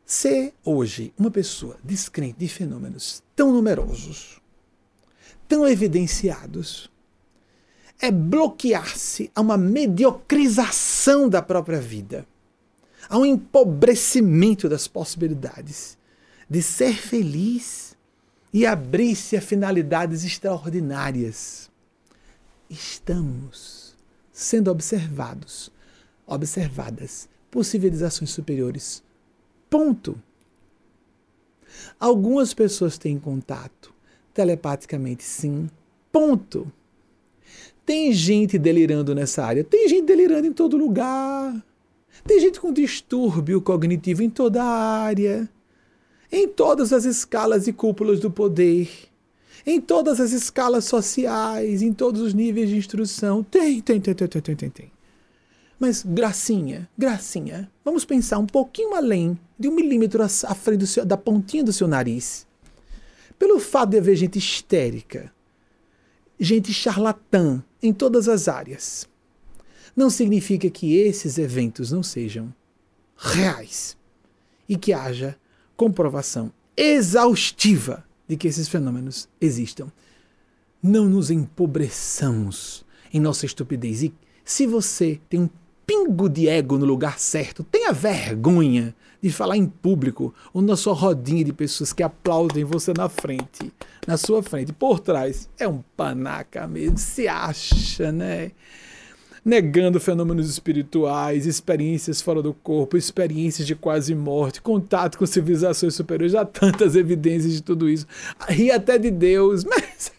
[0.10, 4.42] Ser hoje uma pessoa descrente de fenômenos tão numerosos,
[5.48, 6.90] tão evidenciados,
[8.00, 12.26] é bloquear-se a uma mediocrização da própria vida,
[13.08, 15.96] a um empobrecimento das possibilidades
[16.50, 17.96] de ser feliz
[18.52, 21.70] e abrir-se a finalidades extraordinárias.
[22.68, 23.96] Estamos
[24.34, 25.72] sendo observados,
[26.26, 29.04] observadas por civilizações superiores
[29.70, 30.18] Ponto.
[32.00, 33.94] Algumas pessoas têm contato
[34.34, 35.70] telepaticamente, sim.
[36.12, 36.72] Ponto.
[37.86, 41.64] Tem gente delirando nessa área, tem gente delirando em todo lugar.
[42.26, 45.50] Tem gente com distúrbio cognitivo em toda a área,
[46.32, 48.90] em todas as escalas e cúpulas do poder,
[49.66, 53.44] em todas as escalas sociais, em todos os níveis de instrução.
[53.44, 54.92] Tem, tem, tem, tem, tem, tem, tem.
[55.80, 61.16] Mas, gracinha, gracinha, vamos pensar um pouquinho além de um milímetro à frente seu, da
[61.16, 62.46] pontinha do seu nariz.
[63.38, 65.32] Pelo fato de haver gente histérica,
[66.38, 69.08] gente charlatã em todas as áreas,
[69.96, 72.54] não significa que esses eventos não sejam
[73.16, 73.98] reais
[74.68, 75.38] e que haja
[75.78, 79.92] comprovação exaustiva de que esses fenômenos existam.
[80.84, 84.04] Não nos empobreçamos em nossa estupidez.
[84.04, 84.14] E
[84.46, 85.50] se você tem um
[85.90, 90.94] pingo de ego no lugar certo, tenha vergonha de falar em público ou na sua
[90.94, 93.74] rodinha de pessoas que aplaudem você na frente,
[94.06, 95.50] na sua frente, por trás.
[95.58, 98.52] É um panaca mesmo, se acha, né?
[99.44, 106.34] Negando fenômenos espirituais, experiências fora do corpo, experiências de quase morte, contato com civilizações superiores,
[106.34, 108.06] já tantas evidências de tudo isso.
[108.48, 110.12] Ri até de Deus, mas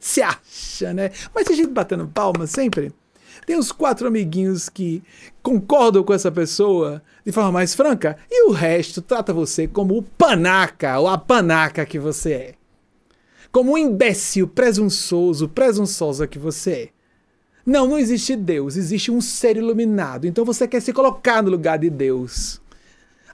[0.00, 1.10] se acha, né?
[1.34, 2.90] Mas a gente batendo palma sempre.
[3.46, 5.02] Tem os quatro amiguinhos que
[5.42, 10.02] concordam com essa pessoa de forma mais franca e o resto trata você como o
[10.02, 12.54] panaca ou a panaca que você é.
[13.50, 16.88] como um imbécil presunçoso, presunçosa que você é.
[17.64, 20.26] Não, não existe Deus, existe um ser iluminado.
[20.26, 22.60] Então você quer se colocar no lugar de Deus.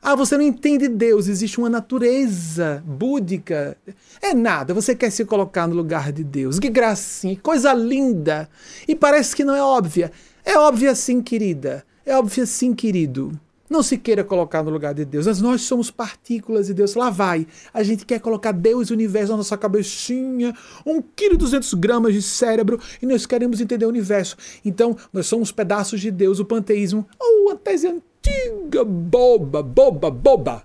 [0.07, 3.74] Ah, você não entende Deus, existe uma natureza búdica.
[4.20, 6.59] É nada, você quer se colocar no lugar de Deus.
[6.59, 8.46] Que gracinha, coisa linda.
[8.86, 10.12] E parece que não é óbvia.
[10.44, 11.86] É óbvia sim, querida.
[12.05, 13.32] É óbvia sim, querido.
[13.70, 15.26] Não se queira colocar no lugar de Deus.
[15.26, 16.94] Mas nós somos partículas de Deus.
[16.94, 17.46] Lá vai.
[17.72, 20.55] A gente quer colocar Deus e o universo na nossa cabecinha,
[20.86, 24.36] 1,2 kg gramas de cérebro, e nós queremos entender o universo.
[24.62, 30.64] Então, nós somos pedaços de Deus, o panteísmo, ou a tese antiga, boba, boba, boba.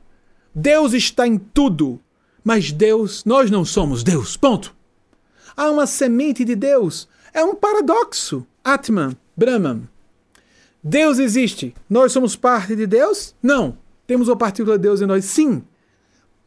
[0.54, 2.00] Deus está em tudo,
[2.44, 4.38] mas Deus, nós não somos Deus.
[4.38, 4.76] Ponto.
[5.56, 7.08] Há uma semente de Deus.
[7.34, 8.46] É um paradoxo.
[8.64, 9.88] Atman, Brahman.
[10.84, 11.76] Deus existe.
[11.90, 13.36] Nós somos parte de Deus?
[13.44, 13.78] Não.
[14.08, 15.26] Temos uma partícula de Deus em nós?
[15.26, 15.62] Sim.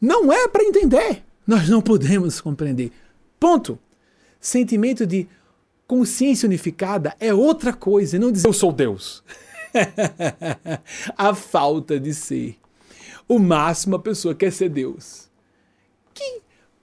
[0.01, 1.23] Não é para entender.
[1.45, 2.91] Nós não podemos compreender.
[3.39, 3.77] Ponto.
[4.39, 5.27] Sentimento de
[5.87, 9.23] consciência unificada é outra coisa, não dizer eu sou Deus.
[11.17, 12.57] a falta de ser.
[13.27, 15.29] O máximo a pessoa quer ser Deus.
[16.13, 16.41] Que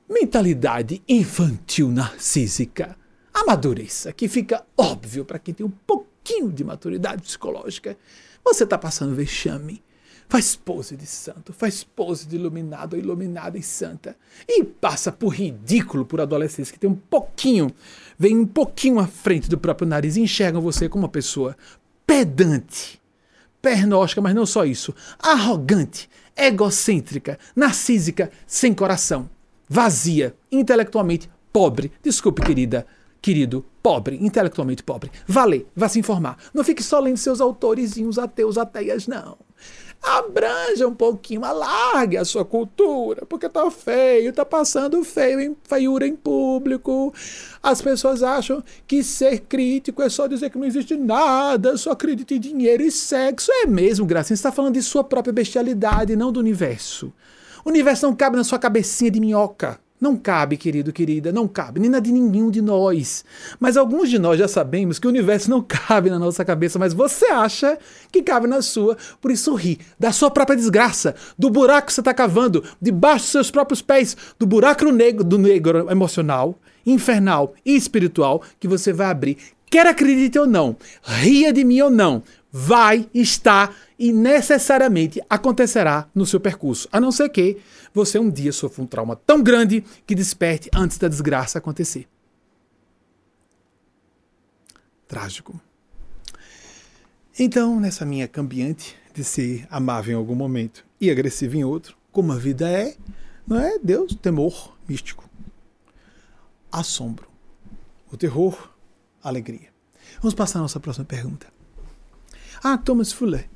[0.09, 2.97] mentalidade infantil narcísica.
[3.33, 7.97] Amadureça, que fica óbvio para quem tem um pouquinho de maturidade psicológica,
[8.45, 9.83] você está passando vexame.
[10.29, 14.17] Faz pose de santo, faz pose de iluminado, iluminada e santa.
[14.49, 17.69] E passa por ridículo por adolescentes que tem um pouquinho,
[18.17, 21.57] vem um pouquinho à frente do próprio nariz e enxergam você como uma pessoa
[22.11, 23.01] pedante,
[23.63, 29.31] pernóstica, mas não só isso, arrogante, egocêntrica, narcísica, sem coração,
[29.69, 31.93] vazia, intelectualmente pobre.
[32.03, 32.85] Desculpe, querida,
[33.23, 35.09] querido, pobre, intelectualmente pobre.
[35.25, 36.37] Vá ler, vá se informar.
[36.53, 39.39] Não fique só lendo seus autorizinhos ateus, ateias, não.
[40.03, 46.07] Abranja um pouquinho, alargue a sua cultura, porque tá feio, tá passando feio, em, feiura
[46.07, 47.13] em público.
[47.63, 52.33] As pessoas acham que ser crítico é só dizer que não existe nada, só acredita
[52.33, 53.53] em dinheiro e sexo.
[53.53, 57.13] É mesmo, Gracinha, você está falando de sua própria bestialidade, não do universo.
[57.63, 59.79] O universo não cabe na sua cabecinha de minhoca.
[60.01, 63.23] Não cabe, querido, querida, não cabe, nem na de nenhum de nós.
[63.59, 66.95] Mas alguns de nós já sabemos que o universo não cabe na nossa cabeça, mas
[66.95, 67.79] você acha
[68.11, 72.01] que cabe na sua, por isso ri da sua própria desgraça, do buraco que você
[72.01, 77.77] está cavando, debaixo dos seus próprios pés, do buraco negro, do negro emocional, infernal e
[77.77, 79.37] espiritual que você vai abrir.
[79.71, 82.23] Quer acredite ou não, ria de mim ou não,
[82.53, 87.59] vai estar e necessariamente acontecerá no seu percurso, a não ser que
[87.95, 92.09] você um dia sofra um trauma tão grande que desperte antes da desgraça acontecer.
[95.07, 95.61] Trágico.
[97.39, 102.33] Então, nessa minha cambiante de ser amável em algum momento e agressivo em outro, como
[102.33, 102.97] a vida é,
[103.47, 105.29] não é Deus, temor místico,
[106.71, 107.29] assombro,
[108.11, 108.73] o terror,
[109.23, 109.69] alegria.
[110.21, 111.60] Vamos passar a nossa próxima pergunta.
[112.63, 113.49] Ah, Thomas Fuller,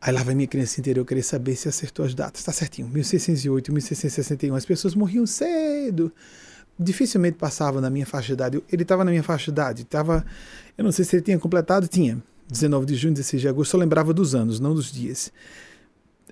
[0.00, 2.42] Aí lá vai minha criança interior querer saber se acertou as datas.
[2.44, 2.88] Tá certinho.
[2.88, 4.54] 1608, 1661.
[4.54, 6.12] As pessoas morriam cedo.
[6.78, 8.64] Dificilmente passavam na minha faixa de idade.
[8.70, 9.84] Ele estava na minha faixa de idade.
[9.84, 10.24] Tava,
[10.76, 11.88] eu não sei se ele tinha completado.
[11.88, 12.22] Tinha.
[12.48, 13.74] 19 de junho, 16 de agosto.
[13.74, 15.32] Eu lembrava dos anos, não dos dias.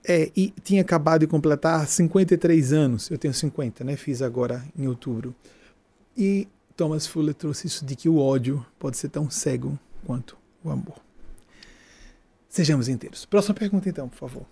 [0.05, 3.11] É, e tinha acabado de completar 53 anos.
[3.11, 3.97] Eu tenho 50, né?
[3.97, 5.35] Fiz agora em outubro.
[6.17, 6.47] E
[6.77, 9.77] Thomas Fuller trouxe isso de que o ódio pode ser tão cego
[10.07, 11.06] quanto o amor.
[12.57, 13.27] Sejamos inteiros.
[13.27, 14.47] Próxima pergunta, então, por favor.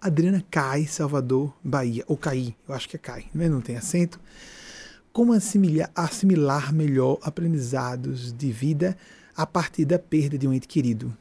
[0.00, 2.02] Adriana Cai, Salvador, Bahia.
[2.06, 4.18] Ou Cai, eu acho que é Cai, mas não tem acento.
[5.12, 8.96] Como assimilar, assimilar melhor aprendizados de vida
[9.36, 11.14] a partir da perda de um ente querido?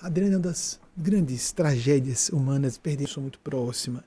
[0.00, 4.04] Adriana é uma das grandes tragédias humanas, perder uma pessoa muito próxima,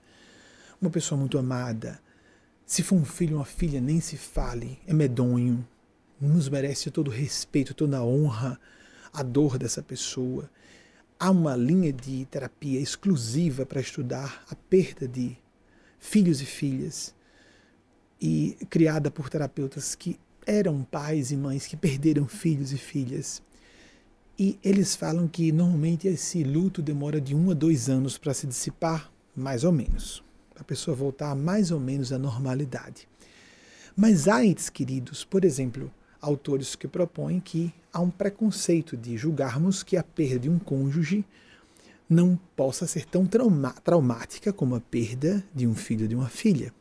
[0.82, 2.00] uma pessoa muito amada.
[2.66, 5.68] Se for um filho ou uma filha, nem se fale, é medonho,
[6.18, 8.58] nos merece todo o respeito, toda a honra,
[9.12, 10.50] a dor dessa pessoa
[11.20, 15.38] há uma linha de terapia exclusiva para estudar a perda de
[16.00, 17.14] filhos e filhas
[18.22, 20.18] e criada por terapeutas que
[20.48, 23.44] eram pais e mães que perderam filhos e filhas.
[24.38, 28.48] E eles falam que normalmente esse luto demora de um a dois anos para se
[28.48, 33.08] dissipar, mais ou menos, para a pessoa voltar mais ou menos à normalidade.
[33.96, 35.92] Mas há entes queridos, por exemplo,
[36.22, 41.26] autores que propõem que há um preconceito de julgarmos que a perda de um cônjuge
[42.10, 46.30] não possa ser tão trauma traumática como a perda de um filho ou de uma
[46.30, 46.74] filha.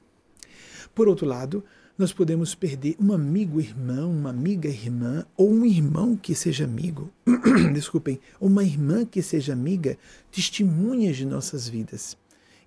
[0.95, 1.62] Por outro lado,
[1.99, 7.11] nós podemos perder um amigo irmão, uma amiga irmã, ou um irmão que seja amigo,
[7.74, 9.99] desculpem, uma irmã que seja amiga,
[10.30, 12.16] testemunhas de nossas vidas.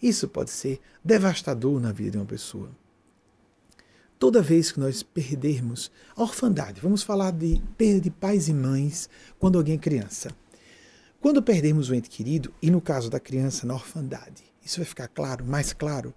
[0.03, 2.69] Isso pode ser devastador na vida de uma pessoa.
[4.21, 9.09] Toda vez que nós perdermos a orfandade, vamos falar de perda de pais e mães
[9.39, 10.29] quando alguém é criança.
[11.19, 15.07] Quando perdemos o ente querido, e no caso da criança na orfandade, isso vai ficar
[15.07, 16.13] claro, mais claro,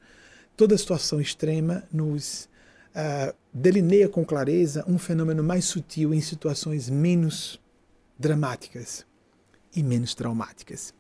[0.54, 2.46] toda situação extrema nos
[2.94, 7.58] uh, delineia com clareza um fenômeno mais sutil em situações menos
[8.18, 9.06] dramáticas
[9.74, 10.92] e menos traumáticas.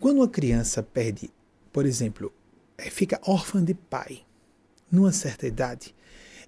[0.00, 1.30] Quando uma criança perde,
[1.72, 2.34] por exemplo,
[2.76, 4.24] eh, fica órfã de pai,
[4.92, 5.94] numa certa idade,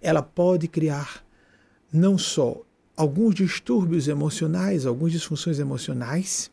[0.03, 1.24] ela pode criar
[1.90, 2.61] não só
[2.95, 6.51] alguns distúrbios emocionais, algumas disfunções emocionais,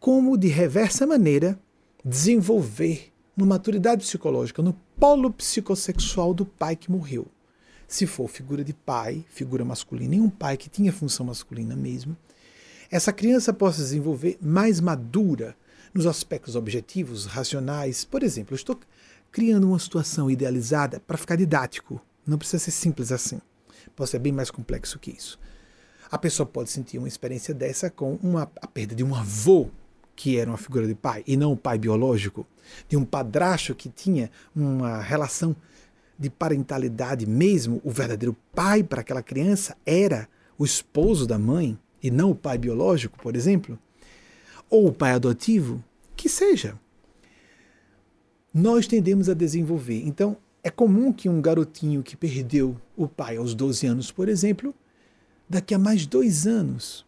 [0.00, 1.58] como de reversa maneira
[2.04, 7.26] desenvolver uma maturidade psicológica no polo psicossexual do pai que morreu.
[7.86, 12.16] Se for figura de pai, figura masculina, e um pai que tinha função masculina mesmo,
[12.90, 15.56] essa criança possa desenvolver mais madura
[15.94, 18.04] nos aspectos objetivos, racionais.
[18.04, 18.78] Por exemplo, eu estou
[19.32, 22.00] criando uma situação idealizada para ficar didático.
[22.24, 23.40] Não precisa ser simples assim.
[23.96, 25.40] Pode ser bem mais complexo que isso.
[26.10, 29.70] A pessoa pode sentir uma experiência dessa com uma, a perda de um avô
[30.14, 32.46] que era uma figura de pai e não o pai biológico,
[32.86, 35.56] de um padrasto que tinha uma relação
[36.18, 40.28] de parentalidade mesmo, o verdadeiro pai para aquela criança era
[40.58, 43.78] o esposo da mãe e não o pai biológico, por exemplo,
[44.68, 45.82] ou o pai adotivo,
[46.14, 46.78] que seja.
[48.52, 50.02] Nós tendemos a desenvolver.
[50.06, 54.74] Então, é comum que um garotinho que perdeu o pai aos 12 anos, por exemplo,
[55.48, 57.04] daqui a mais dois anos,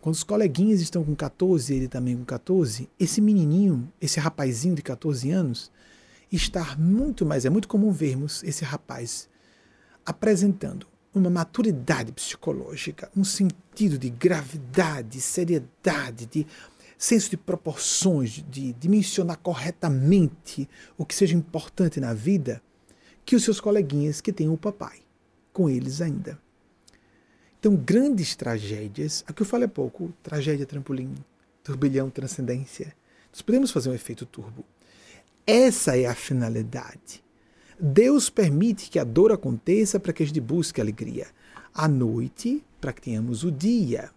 [0.00, 4.82] quando os coleguinhas estão com 14, ele também com 14, esse menininho, esse rapazinho de
[4.82, 5.70] 14 anos,
[6.30, 9.28] está muito mais, é muito comum vermos esse rapaz
[10.04, 16.46] apresentando uma maturidade psicológica, um sentido de gravidade, seriedade, de
[17.00, 22.62] senso de proporções, de dimensionar corretamente o que seja importante na vida,
[23.24, 24.98] que os seus coleguinhas que têm o papai
[25.50, 26.38] com eles ainda.
[27.58, 31.14] Então, grandes tragédias, aqui eu falo é pouco, tragédia trampolim,
[31.64, 32.94] turbilhão transcendência.
[33.32, 34.62] Nós podemos fazer um efeito turbo.
[35.46, 37.24] Essa é a finalidade.
[37.80, 41.28] Deus permite que a dor aconteça para que a gente busque alegria.
[41.72, 44.10] À noite, para que tenhamos o dia.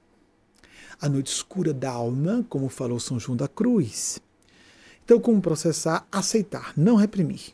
[1.01, 4.19] A noite escura da alma, como falou São João da Cruz.
[5.03, 6.07] Então, como processar?
[6.11, 7.53] Aceitar, não reprimir.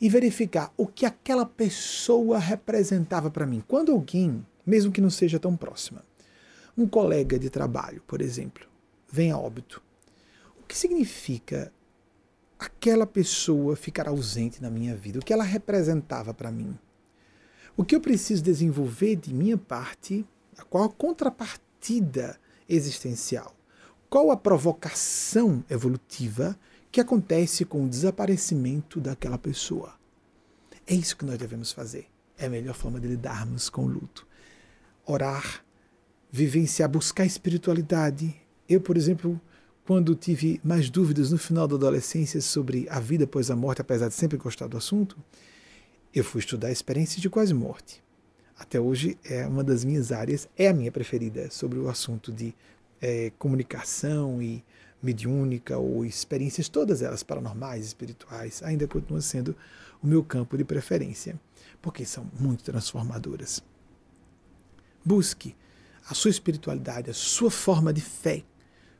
[0.00, 3.62] E verificar o que aquela pessoa representava para mim.
[3.66, 6.04] Quando alguém mesmo que não seja tão próxima.
[6.76, 8.66] Um colega de trabalho, por exemplo,
[9.10, 9.82] vem a óbito.
[10.60, 11.72] O que significa
[12.58, 15.18] aquela pessoa ficar ausente na minha vida?
[15.18, 16.78] O que ela representava para mim?
[17.76, 20.26] O que eu preciso desenvolver de minha parte?
[20.70, 22.38] Qual a contrapartida
[22.68, 23.54] existencial?
[24.08, 26.58] Qual a provocação evolutiva
[26.90, 29.94] que acontece com o desaparecimento daquela pessoa?
[30.86, 32.06] É isso que nós devemos fazer.
[32.36, 34.26] É a melhor forma de lidarmos com o luto
[35.04, 35.64] orar,
[36.30, 38.34] vivenciar, buscar espiritualidade.
[38.68, 39.40] Eu, por exemplo,
[39.84, 44.08] quando tive mais dúvidas no final da adolescência sobre a vida após a morte, apesar
[44.08, 45.18] de sempre gostar do assunto,
[46.14, 48.02] eu fui estudar experiências de quase morte.
[48.58, 52.54] Até hoje é uma das minhas áreas, é a minha preferida sobre o assunto de
[53.00, 54.64] é, comunicação e
[55.02, 59.56] mediúnica ou experiências, todas elas paranormais, espirituais, ainda continua sendo
[60.02, 61.38] o meu campo de preferência,
[61.80, 63.62] porque são muito transformadoras.
[65.04, 65.56] Busque
[66.08, 68.44] a sua espiritualidade, a sua forma de fé,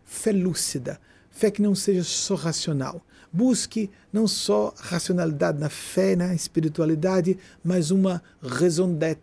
[0.05, 1.01] fé lúcida,
[1.31, 3.01] fé que não seja só racional.
[3.33, 9.23] Busque não só racionalidade na fé, na espiritualidade, mas uma raison d'être,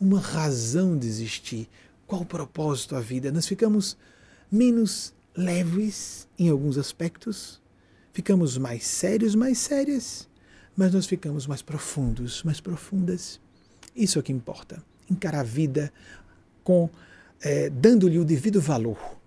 [0.00, 1.68] uma razão de existir.
[2.06, 3.30] Qual o propósito da vida?
[3.30, 3.96] Nós ficamos
[4.50, 7.60] menos leves em alguns aspectos,
[8.12, 10.28] ficamos mais sérios, mais sérias,
[10.76, 13.40] mas nós ficamos mais profundos, mais profundas.
[13.94, 15.92] Isso é o que importa encarar a vida
[16.62, 16.88] com
[17.42, 19.18] é, dando-lhe o devido valor,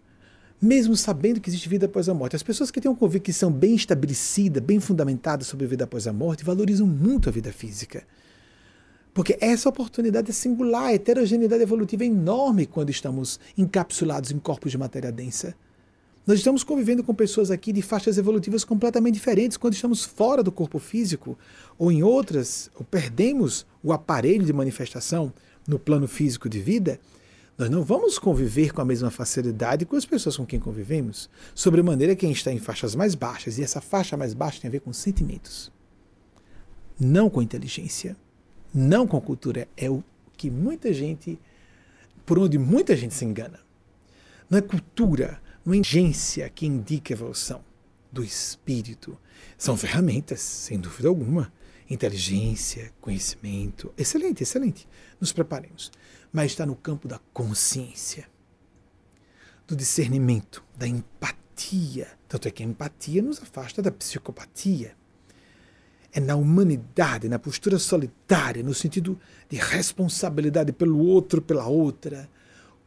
[0.61, 2.35] mesmo sabendo que existe vida após a morte.
[2.35, 6.13] As pessoas que têm uma convicção bem estabelecida, bem fundamentada sobre a vida após a
[6.13, 8.03] morte, valorizam muito a vida física.
[9.13, 14.71] Porque essa oportunidade é singular, a heterogeneidade evolutiva é enorme quando estamos encapsulados em corpos
[14.71, 15.55] de matéria densa.
[16.25, 19.57] Nós estamos convivendo com pessoas aqui de faixas evolutivas completamente diferentes.
[19.57, 21.37] Quando estamos fora do corpo físico,
[21.77, 25.33] ou em outras, ou perdemos o aparelho de manifestação,
[25.67, 26.99] no plano físico de vida,
[27.57, 32.15] nós não vamos conviver com a mesma facilidade com as pessoas com quem convivemos, sobremaneira
[32.15, 34.91] quem está em faixas mais baixas, e essa faixa mais baixa tem a ver com
[34.91, 35.71] sentimentos,
[36.99, 38.17] não com inteligência,
[38.73, 39.67] não com cultura.
[39.77, 40.03] É o
[40.35, 41.39] que muita gente,
[42.25, 43.59] por onde muita gente se engana.
[44.49, 47.63] Não é cultura, não é inteligência que indica a evolução
[48.11, 49.17] do espírito.
[49.57, 51.51] São ferramentas, sem dúvida alguma.
[51.89, 53.93] inteligência, conhecimento.
[53.97, 54.87] Excelente, excelente.
[55.19, 55.91] Nos preparemos.
[56.31, 58.27] Mas está no campo da consciência,
[59.67, 62.07] do discernimento, da empatia.
[62.27, 64.95] Tanto é que a empatia nos afasta da psicopatia.
[66.13, 72.29] É na humanidade, na postura solitária, no sentido de responsabilidade pelo outro, pela outra.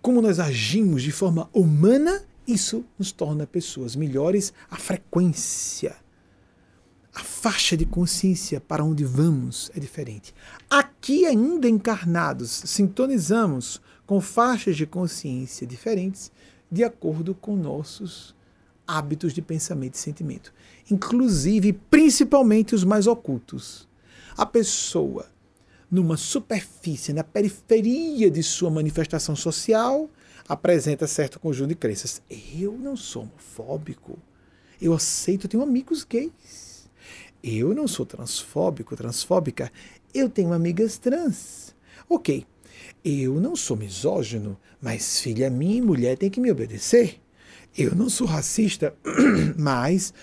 [0.01, 4.53] Como nós agimos de forma humana, isso nos torna pessoas melhores.
[4.71, 5.97] A frequência
[7.17, 10.35] a faixa de consciência para onde vamos é diferente.
[10.69, 16.31] Aqui, ainda encarnados, sintonizamos com faixas de consciência diferentes
[16.71, 18.35] de acordo com nossos
[18.87, 20.53] hábitos de pensamento e sentimento,
[20.91, 23.89] inclusive, principalmente os mais ocultos.
[24.37, 25.27] A pessoa,
[25.91, 30.09] numa superfície, na periferia de sua manifestação social,
[30.49, 32.23] apresenta certo conjunto de crenças.
[32.57, 34.19] Eu não sou homofóbico.
[34.81, 36.67] Eu aceito, tenho amigos gays
[37.49, 39.71] eu não sou transfóbico, transfóbica.
[40.13, 41.75] Eu tenho amigas trans.
[42.09, 42.45] Ok.
[43.05, 47.21] Eu não sou misógino, mas filha minha e mulher tem que me obedecer.
[47.77, 48.95] Eu não sou racista,
[49.59, 50.15] mas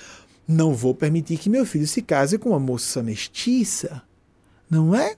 [0.47, 4.01] não vou permitir que meu filho se case com uma moça mestiça.
[4.70, 5.16] Não é?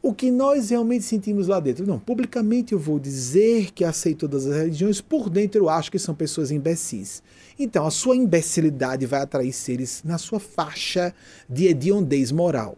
[0.00, 1.86] O que nós realmente sentimos lá dentro.
[1.86, 5.98] Não, publicamente eu vou dizer que aceito todas as religiões, por dentro eu acho que
[5.98, 7.22] são pessoas imbecis.
[7.58, 11.14] Então, a sua imbecilidade vai atrair seres na sua faixa
[11.48, 12.76] de hediondez moral.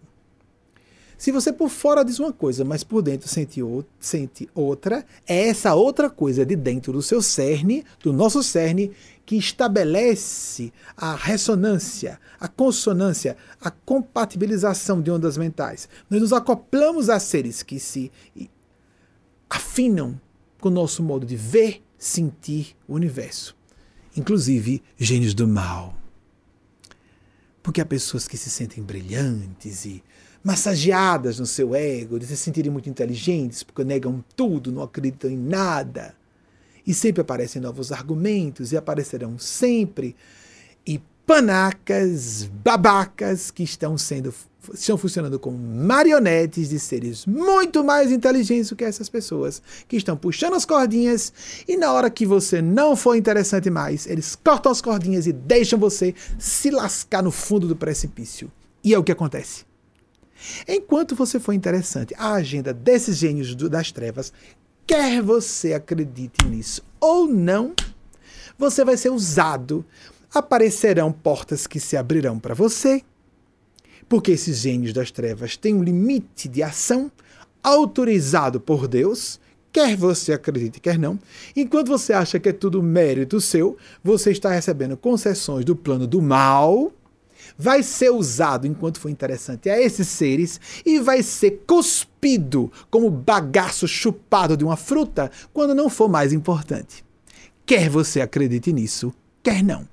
[1.19, 3.61] Se você por fora diz uma coisa, mas por dentro sente,
[3.99, 8.93] sente outra, é essa outra coisa de dentro do seu cerne, do nosso cerne,
[9.25, 15.89] que estabelece a ressonância, a consonância, a compatibilização de ondas mentais.
[16.09, 18.13] Nós nos acoplamos a seres que se
[19.49, 20.21] afinam
[20.61, 23.57] com o nosso modo de ver, sentir o universo
[24.17, 25.95] inclusive gênios do mal.
[27.63, 30.03] Porque há pessoas que se sentem brilhantes e
[30.47, 35.37] massageadas no seu ego, de se sentirem muito inteligentes, porque negam tudo, não acreditam em
[35.37, 36.15] nada.
[36.87, 40.15] E sempre aparecem novos argumentos e aparecerão sempre.
[40.87, 44.33] E panacas, babacas que estão sendo
[44.73, 50.17] estão funcionando como marionetes de seres muito mais inteligentes do que essas pessoas, que estão
[50.17, 51.33] puxando as cordinhas
[51.67, 55.77] e na hora que você não for interessante mais, eles cortam as cordinhas e deixam
[55.77, 58.51] você se lascar no fundo do precipício.
[58.85, 59.67] E é o que acontece.
[60.67, 64.33] Enquanto você for interessante, a agenda desses gênios das trevas,
[64.87, 67.75] quer você acredite nisso ou não,
[68.59, 69.85] você vai ser usado
[70.33, 73.03] aparecerão portas que se abrirão para você,
[74.09, 77.11] porque esses gênios das trevas têm um limite de ação
[77.63, 79.41] autorizado por Deus,
[79.73, 81.19] quer você acredite, quer não.
[81.55, 86.23] Enquanto você acha que é tudo mérito seu, você está recebendo concessões do plano do
[86.23, 86.93] mal,
[87.59, 93.87] vai ser usado enquanto for interessante a esses seres e vai ser cuspido como bagaço
[93.89, 97.05] chupado de uma fruta quando não for mais importante.
[97.65, 99.89] Quer você acredite nisso, quer não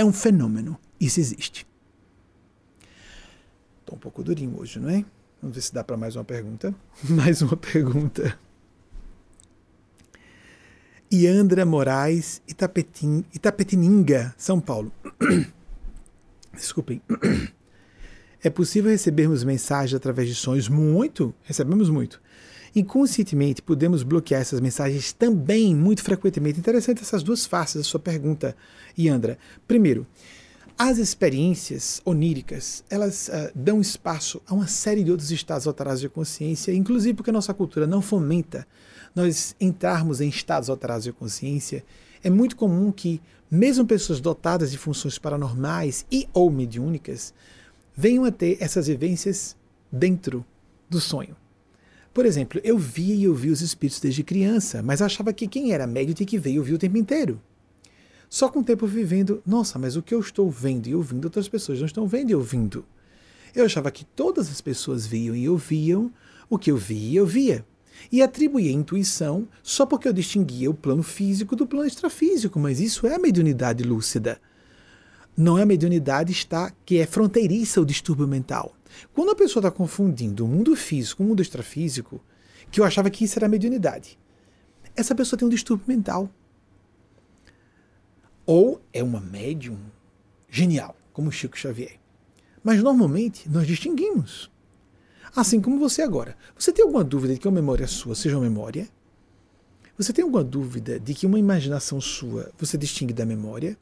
[0.00, 0.78] é um fenômeno.
[0.98, 1.66] Isso existe.
[3.80, 5.04] Estou um pouco durinho hoje, não é?
[5.42, 6.74] Vamos ver se dá para mais uma pergunta.
[7.08, 8.38] Mais uma pergunta.
[11.12, 14.92] Iandra Moraes, Itapetim, Itapetininga, São Paulo.
[16.52, 17.00] Desculpem.
[18.42, 20.66] É possível recebermos mensagens através de sonhos?
[20.66, 21.34] Muito.
[21.42, 22.22] Recebemos muito.
[22.74, 26.58] Inconscientemente, podemos bloquear essas mensagens também muito frequentemente.
[26.58, 28.56] Interessante essas duas faces da sua pergunta,
[28.98, 29.36] Yandra.
[29.68, 30.06] Primeiro,
[30.78, 36.08] as experiências oníricas, elas uh, dão espaço a uma série de outros estados alterados de
[36.08, 38.66] consciência, inclusive porque a nossa cultura não fomenta
[39.14, 41.84] nós entrarmos em estados alterados de consciência.
[42.24, 43.20] É muito comum que,
[43.50, 47.34] mesmo pessoas dotadas de funções paranormais e ou mediúnicas,
[47.96, 49.56] venham a ter essas vivências
[49.90, 50.44] dentro
[50.88, 51.36] do sonho.
[52.14, 55.86] Por exemplo, eu via e ouvia os espíritos desde criança, mas achava que quem era
[55.86, 57.40] médio tinha que ver e ouvir o tempo inteiro.
[58.28, 61.48] Só com o tempo vivendo, nossa, mas o que eu estou vendo e ouvindo, outras
[61.48, 62.84] pessoas não estão vendo e ouvindo.
[63.54, 66.12] Eu achava que todas as pessoas viam e ouviam
[66.48, 67.64] o que eu via e ouvia.
[68.10, 73.06] E atribuía intuição só porque eu distinguia o plano físico do plano extrafísico, mas isso
[73.06, 74.40] é a mediunidade lúcida.
[75.36, 78.74] Não é a mediunidade está que é fronteiriça o distúrbio mental.
[79.14, 82.20] Quando a pessoa está confundindo o mundo físico com o mundo extrafísico,
[82.70, 84.18] que eu achava que isso era mediunidade,
[84.96, 86.28] essa pessoa tem um distúrbio mental.
[88.44, 89.78] Ou é uma médium
[90.48, 91.98] genial, como Chico Xavier.
[92.62, 94.50] Mas normalmente nós distinguimos.
[95.34, 96.36] Assim como você agora.
[96.58, 98.88] Você tem alguma dúvida de que uma memória sua seja uma memória?
[99.96, 103.76] Você tem alguma dúvida de que uma imaginação sua você distingue da memória?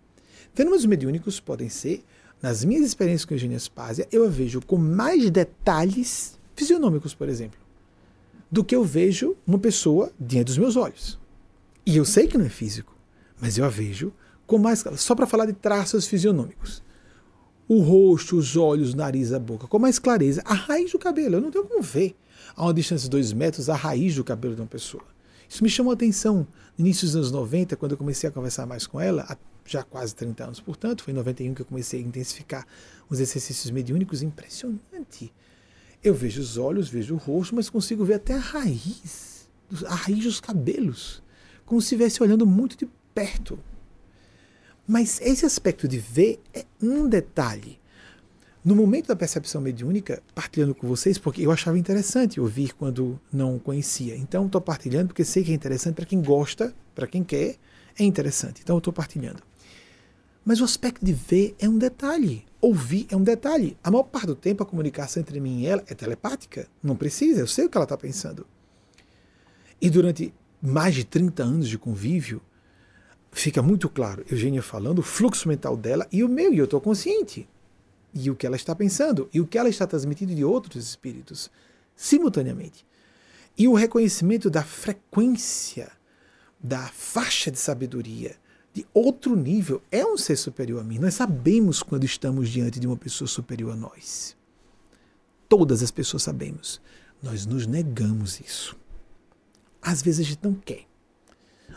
[0.52, 2.04] Fenômenos mediúnicos podem ser
[2.42, 7.58] nas minhas experiências com Eugênia Spazia, eu a vejo com mais detalhes fisionômicos, por exemplo,
[8.50, 11.18] do que eu vejo uma pessoa diante dos meus olhos.
[11.84, 12.94] E eu sei que não é físico,
[13.40, 14.12] mas eu a vejo
[14.46, 14.84] com mais.
[14.96, 16.82] Só para falar de traços fisionômicos.
[17.68, 20.42] O rosto, os olhos, o nariz, a boca, com mais clareza.
[20.44, 22.16] A raiz do cabelo, eu não tenho como ver,
[22.56, 25.04] a uma distância de dois metros, a raiz do cabelo de uma pessoa.
[25.46, 26.46] Isso me chamou a atenção
[26.76, 30.14] no início dos anos 90, quando eu comecei a conversar mais com ela, já quase
[30.14, 32.66] 30 anos, portanto, foi em 91 que eu comecei a intensificar
[33.08, 35.32] os exercícios mediúnicos, impressionante.
[36.02, 39.48] Eu vejo os olhos, vejo o rosto, mas consigo ver até a raiz,
[39.86, 41.22] a raiz dos cabelos,
[41.66, 43.58] como se estivesse olhando muito de perto.
[44.88, 47.78] Mas esse aspecto de ver é um detalhe.
[48.64, 53.58] No momento da percepção mediúnica, partilhando com vocês, porque eu achava interessante ouvir quando não
[53.58, 54.16] conhecia.
[54.16, 57.56] Então, estou partilhando porque sei que é interessante para quem gosta, para quem quer,
[57.98, 58.62] é interessante.
[58.62, 59.42] Então, estou partilhando.
[60.42, 62.46] Mas o aspecto de ver é um detalhe.
[62.58, 63.76] Ouvir é um detalhe.
[63.84, 66.66] A maior parte do tempo a comunicação entre mim e ela é telepática.
[66.82, 68.46] Não precisa, eu sei o que ela está pensando.
[69.82, 70.32] E durante
[70.62, 72.40] mais de 30 anos de convívio,
[73.40, 76.80] fica muito claro, Eugênia falando, o fluxo mental dela e o meu, e eu estou
[76.80, 77.48] consciente.
[78.14, 81.50] E o que ela está pensando, e o que ela está transmitindo de outros espíritos,
[81.94, 82.86] simultaneamente.
[83.56, 85.90] E o reconhecimento da frequência,
[86.58, 88.36] da faixa de sabedoria,
[88.72, 90.98] de outro nível, é um ser superior a mim.
[90.98, 94.36] Nós sabemos quando estamos diante de uma pessoa superior a nós.
[95.48, 96.80] Todas as pessoas sabemos.
[97.22, 98.76] Nós nos negamos isso.
[99.82, 100.86] Às vezes a gente não quer.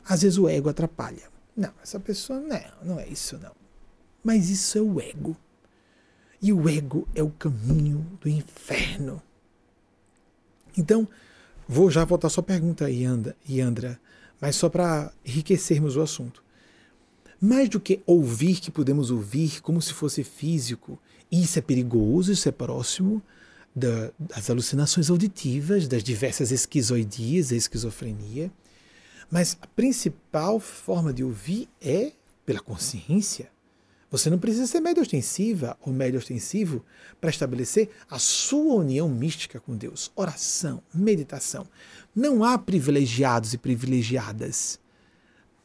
[0.05, 1.30] Às vezes o ego atrapalha.
[1.55, 3.53] Não, essa pessoa não, não é isso não.
[4.23, 5.35] Mas isso é o ego.
[6.41, 9.21] E o ego é o caminho do inferno.
[10.77, 11.07] Então,
[11.67, 13.99] vou já voltar à sua pergunta, Yandra,
[14.39, 16.43] mas só para enriquecermos o assunto.
[17.39, 20.99] Mais do que ouvir que podemos ouvir como se fosse físico,
[21.31, 23.21] isso é perigoso, isso é próximo
[23.75, 28.51] da, das alucinações auditivas, das diversas esquizoidias, a esquizofrenia.
[29.31, 32.11] Mas a principal forma de ouvir é
[32.45, 33.49] pela consciência.
[34.11, 36.83] Você não precisa ser médio ostensiva ou médio ostensivo
[37.21, 40.11] para estabelecer a sua união mística com Deus.
[40.17, 41.65] Oração, meditação.
[42.13, 44.81] Não há privilegiados e privilegiadas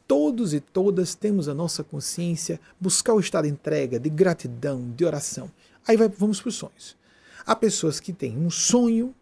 [0.07, 5.03] todos e todas temos a nossa consciência, buscar o estado de entrega, de gratidão, de
[5.03, 5.51] oração.
[5.85, 6.95] Aí vai, vamos para os sonhos.
[7.45, 9.13] Há pessoas que têm um sonho,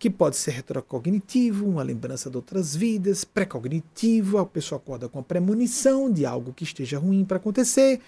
[0.00, 5.22] que pode ser retrocognitivo, uma lembrança de outras vidas, pré-cognitivo, a pessoa acorda com a
[5.22, 8.00] premonição de algo que esteja ruim para acontecer.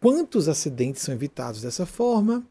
[0.00, 2.44] Quantos acidentes são evitados dessa forma?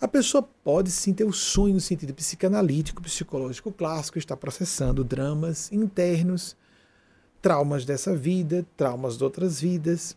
[0.00, 5.70] A pessoa pode sim ter o sonho no sentido psicanalítico, psicológico clássico, estar processando dramas
[5.70, 6.56] internos,
[7.40, 10.16] traumas dessa vida, traumas de outras vidas.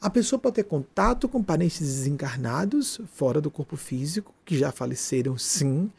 [0.00, 5.36] A pessoa pode ter contato com parentes desencarnados fora do corpo físico, que já faleceram,
[5.36, 5.90] sim.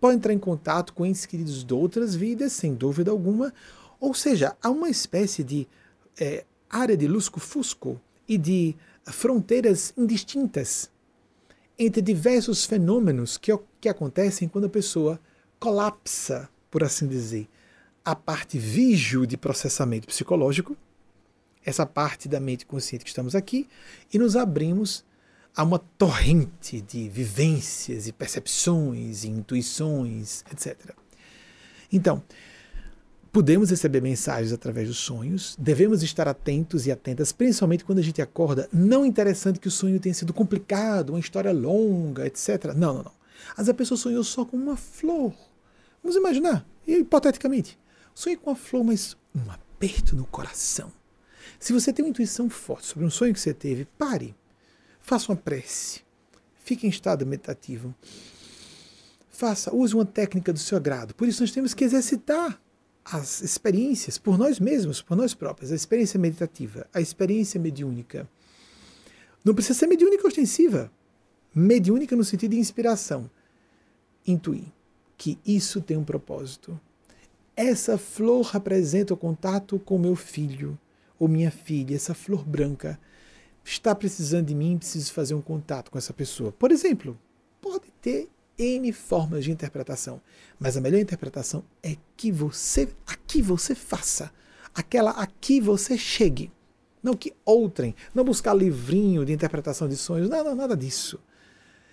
[0.00, 3.52] Pode entrar em contato com entes queridos de outras vidas, sem dúvida alguma.
[4.00, 5.68] Ou seja, há uma espécie de
[6.18, 8.74] é, área de lusco-fusco e de
[9.04, 10.90] fronteiras indistintas
[11.78, 15.20] entre diversos fenômenos que, que acontecem quando a pessoa
[15.58, 17.48] colapsa, por assim dizer,
[18.04, 20.76] a parte vígio de processamento psicológico,
[21.64, 23.68] essa parte da mente consciente que estamos aqui,
[24.12, 25.04] e nos abrimos
[25.54, 30.94] a uma torrente de vivências e percepções e intuições, etc.
[31.92, 32.22] Então,
[33.32, 38.22] podemos receber mensagens através dos sonhos, devemos estar atentos e atentas, principalmente quando a gente
[38.22, 38.68] acorda.
[38.72, 42.72] Não interessante que o sonho tenha sido complicado, uma história longa, etc.
[42.76, 43.20] Não, não, não.
[43.56, 45.34] Vezes a pessoa sonhou só com uma flor.
[46.02, 47.78] Vamos imaginar, hipoteticamente.
[48.14, 50.92] Sonhe com a flor, mas um aperto no coração.
[51.58, 54.34] Se você tem uma intuição forte sobre um sonho que você teve, pare.
[55.00, 56.02] Faça uma prece.
[56.64, 57.94] Fique em estado meditativo.
[59.28, 61.14] Faça, use uma técnica do seu agrado.
[61.14, 62.60] Por isso nós temos que exercitar
[63.04, 65.72] as experiências por nós mesmos, por nós próprios.
[65.72, 68.28] A experiência meditativa, a experiência mediúnica.
[69.44, 70.92] Não precisa ser mediúnica ostensiva.
[71.54, 73.30] Mediúnica no sentido de inspiração.
[74.26, 74.66] Intuir
[75.16, 76.78] que isso tem um propósito
[77.60, 80.78] essa flor representa o contato com meu filho
[81.18, 82.98] ou minha filha, essa flor branca
[83.64, 86.52] está precisando de mim, preciso fazer um contato com essa pessoa.
[86.52, 87.18] Por exemplo,
[87.60, 90.20] pode ter N formas de interpretação,
[90.58, 94.30] mas a melhor interpretação é que você, aqui você faça,
[94.74, 96.52] aquela aqui você chegue.
[97.02, 101.18] Não que outrem, não buscar livrinho de interpretação de sonhos, não, não, nada disso.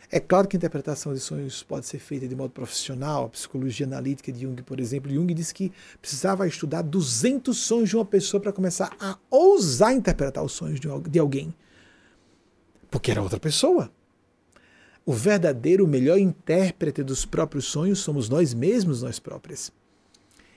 [0.10, 3.26] É claro que a interpretação de sonhos pode ser feita de modo profissional.
[3.26, 7.96] A psicologia analítica de Jung, por exemplo, Jung disse que precisava estudar 200 sonhos de
[7.98, 11.54] uma pessoa para começar a ousar interpretar os sonhos de alguém.
[12.90, 13.92] porque era outra pessoa.
[15.06, 19.72] O verdadeiro, o melhor intérprete dos próprios sonhos somos nós mesmos, nós próprios.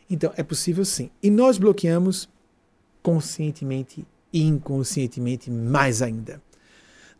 [0.08, 1.10] Então, é possível sim.
[1.22, 2.28] E nós bloqueamos
[3.02, 6.40] conscientemente e inconscientemente mais ainda.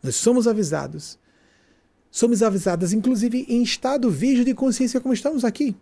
[0.01, 1.19] Nós somos avisados.
[2.11, 5.73] Somos avisadas, inclusive, em estado vígio de consciência, como estamos aqui.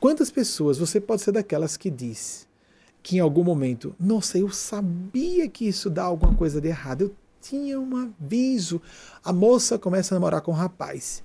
[0.00, 2.48] Quantas pessoas você pode ser daquelas que diz
[3.02, 7.14] que em algum momento, nossa, eu sabia que isso dá alguma coisa de errado, eu
[7.40, 8.82] tinha um aviso.
[9.24, 11.22] A moça começa a namorar com o rapaz.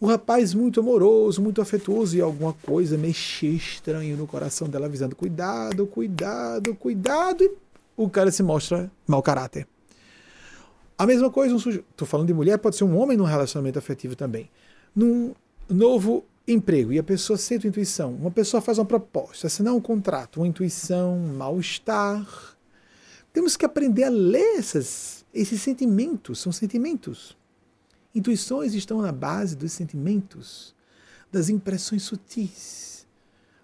[0.00, 5.14] O rapaz muito amoroso, muito afetuoso e alguma coisa mexer estranho no coração dela, avisando:
[5.14, 7.44] cuidado, cuidado, cuidado.
[7.44, 7.52] E
[7.96, 9.68] o cara se mostra mau caráter.
[11.02, 13.76] A mesma coisa, um sujeito, estou falando de mulher, pode ser um homem num relacionamento
[13.76, 14.48] afetivo também.
[14.94, 15.34] Num
[15.68, 20.36] novo emprego e a pessoa sente intuição, uma pessoa faz uma proposta, assinar um contrato,
[20.36, 22.56] uma intuição, mal-estar.
[23.32, 27.36] Temos que aprender a ler essas, esses sentimentos, são sentimentos.
[28.14, 30.72] Intuições estão na base dos sentimentos,
[31.32, 33.08] das impressões sutis.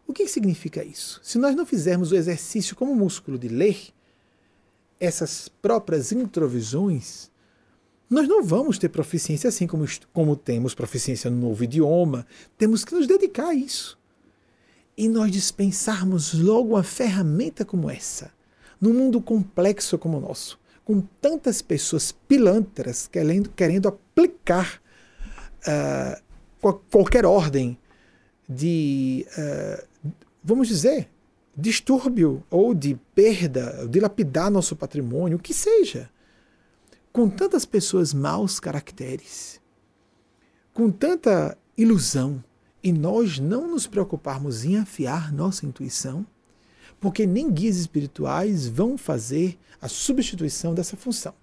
[0.08, 1.20] O que significa isso?
[1.22, 3.92] Se nós não fizermos o exercício como músculo de ler
[5.00, 7.30] essas próprias introvisões,
[8.08, 12.26] nós não vamos ter proficiência assim como, como temos proficiência no novo idioma.
[12.56, 13.98] Temos que nos dedicar a isso.
[14.96, 18.32] E nós dispensarmos logo uma ferramenta como essa,
[18.80, 24.80] num mundo complexo como o nosso com tantas pessoas pilantras querendo, querendo aplicar
[25.58, 26.22] uh,
[26.90, 27.76] qualquer ordem
[28.48, 29.86] de, uh,
[30.42, 31.10] vamos dizer,
[31.58, 36.08] distúrbio ou de perda, de lapidar nosso patrimônio, o que seja.
[37.12, 39.60] Com tantas pessoas maus caracteres,
[40.72, 42.42] com tanta ilusão,
[42.82, 46.24] e nós não nos preocuparmos em afiar nossa intuição,
[47.00, 51.34] porque nem guias espirituais vão fazer a substituição dessa função.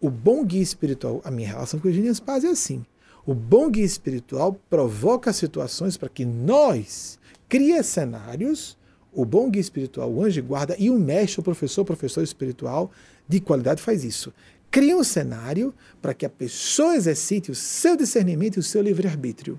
[0.00, 2.84] O bom guia espiritual, a minha relação com Eugênia Paz é assim.
[3.24, 7.18] O bom guia espiritual provoca situações para que nós
[7.48, 8.76] crie cenários.
[9.16, 12.92] O bom guia espiritual, o anjo guarda e o mestre, o professor, o professor espiritual
[13.26, 14.30] de qualidade faz isso.
[14.70, 19.58] Cria um cenário para que a pessoa exercite o seu discernimento e o seu livre-arbítrio.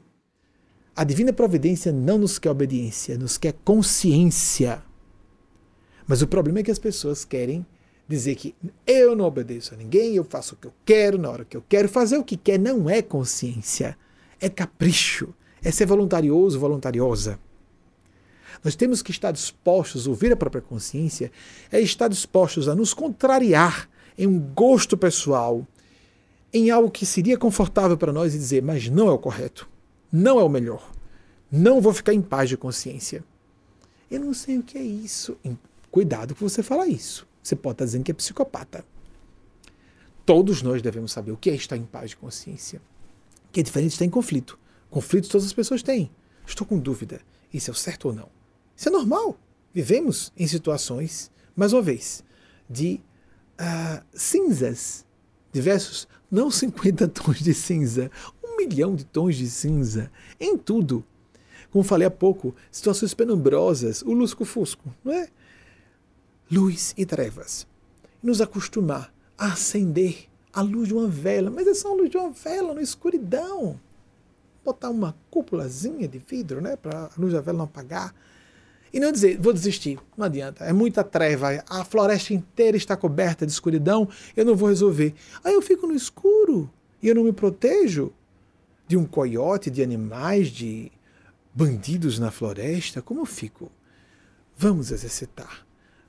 [0.95, 4.83] A divina providência não nos quer obediência, nos quer consciência.
[6.05, 7.65] Mas o problema é que as pessoas querem
[8.07, 8.53] dizer que
[8.85, 11.63] eu não obedeço a ninguém, eu faço o que eu quero na hora que eu
[11.67, 11.89] quero.
[11.89, 13.97] Fazer o que quer não é consciência,
[14.39, 15.33] é capricho,
[15.63, 17.39] é ser voluntarioso, voluntariosa.
[18.63, 21.31] Nós temos que estar dispostos a ouvir a própria consciência,
[21.71, 25.65] é estar dispostos a nos contrariar em um gosto pessoal,
[26.53, 29.69] em algo que seria confortável para nós e dizer, mas não é o correto,
[30.11, 30.91] não é o melhor,
[31.51, 33.23] não vou ficar em paz de consciência.
[34.09, 35.37] Eu não sei o que é isso.
[35.91, 37.27] Cuidado que você fala isso.
[37.43, 38.85] Você pode estar dizendo que é psicopata.
[40.25, 42.81] Todos nós devemos saber o que é estar em paz de consciência.
[43.51, 44.59] Que é diferente de estar em conflito.
[44.89, 46.09] Conflitos todas as pessoas têm.
[46.45, 47.21] Estou com dúvida.
[47.53, 48.36] Isso é o certo ou não?
[48.77, 49.37] Isso é normal.
[49.73, 52.23] Vivemos em situações, mais uma vez,
[52.69, 53.01] de
[53.59, 55.03] uh, cinzas
[55.51, 58.11] diversos, não 50 tons de cinza,
[58.43, 61.03] um milhão de tons de cinza em tudo.
[61.71, 65.27] Como falei há pouco, situações penumbrosas, o lusco-fusco, não é?
[66.49, 67.67] luz e trevas.
[68.21, 72.17] Nos acostumar a acender a luz de uma vela, mas é só a luz de
[72.17, 73.79] uma vela na escuridão.
[74.63, 78.13] Botar uma cúpulazinha de vidro, né, para a luz da vela não apagar.
[78.93, 83.45] E não dizer, vou desistir, não adianta, é muita treva, a floresta inteira está coberta
[83.45, 85.13] de escuridão, eu não vou resolver.
[85.43, 86.69] Aí eu fico no escuro
[87.01, 88.13] e eu não me protejo
[88.87, 90.91] de um coiote, de animais, de
[91.53, 93.71] bandidos na floresta, como eu fico?
[94.55, 95.67] Vamos exercitar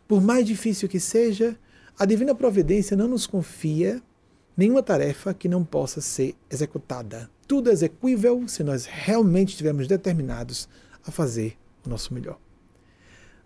[0.09, 1.55] por mais difícil que seja,
[1.99, 4.03] a divina providência não nos confia
[4.57, 7.31] nenhuma tarefa que não possa ser executada.
[7.47, 10.67] Tudo é execuível se nós realmente estivermos determinados
[11.07, 12.39] a fazer o nosso melhor.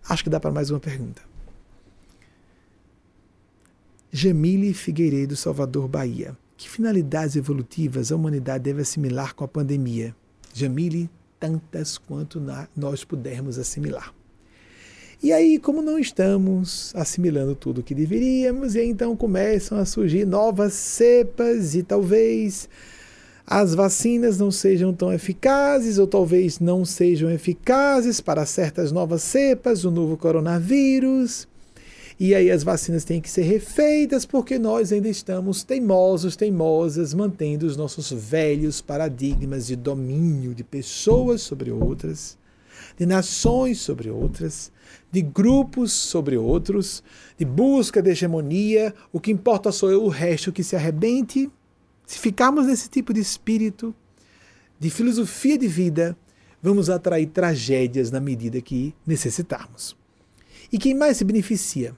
[0.07, 1.21] Acho que dá para mais uma pergunta.
[4.11, 6.37] Jamile Figueiredo, Salvador, Bahia.
[6.55, 10.15] Que finalidades evolutivas a humanidade deve assimilar com a pandemia?
[10.53, 12.41] Jamile, tantas quanto
[12.75, 14.13] nós pudermos assimilar.
[15.21, 20.25] E aí, como não estamos assimilando tudo o que deveríamos, e então começam a surgir
[20.25, 22.67] novas cepas e talvez
[23.45, 29.83] as vacinas não sejam tão eficazes ou talvez não sejam eficazes para certas novas cepas,
[29.83, 31.47] o novo coronavírus.
[32.19, 37.65] E aí as vacinas têm que ser refeitas porque nós ainda estamos teimosos, teimosas, mantendo
[37.65, 42.37] os nossos velhos paradigmas de domínio de pessoas sobre outras
[42.97, 44.71] de nações sobre outras,
[45.11, 47.03] de grupos sobre outros,
[47.37, 48.93] de busca de hegemonia.
[49.11, 51.49] O que importa sou eu, o resto que se arrebente.
[52.13, 53.93] Se ficarmos nesse tipo de espírito,
[54.79, 56.15] de filosofia de vida,
[56.61, 59.97] vamos atrair tragédias na medida que necessitarmos.
[60.71, 61.95] E quem mais se beneficia?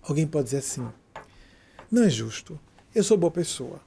[0.00, 0.88] Alguém pode dizer assim:
[1.90, 2.58] não é justo,
[2.94, 3.78] eu sou boa pessoa.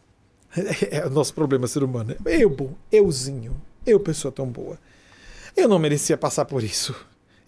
[0.91, 2.15] É o nosso problema ser humano.
[2.24, 4.78] Eu bom, euzinho, eu pessoa tão boa.
[5.55, 6.95] Eu não merecia passar por isso.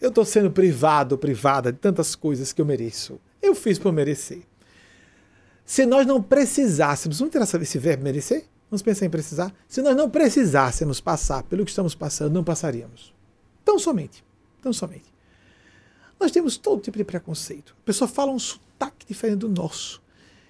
[0.02, 3.22] Eu estou sendo privado, privada de tantas coisas que eu mereço.
[3.40, 4.42] Eu fiz por merecer.
[5.70, 8.46] Se nós não precisássemos, vamos ter esse verbo merecer?
[8.72, 9.54] Vamos pensar em precisar?
[9.68, 13.14] Se nós não precisássemos passar pelo que estamos passando, não passaríamos.
[13.64, 14.26] Tão somente.
[14.64, 15.14] Tão somente.
[16.20, 17.76] Nós temos todo tipo de preconceito.
[17.84, 20.02] A pessoa fala um sotaque diferente do nosso.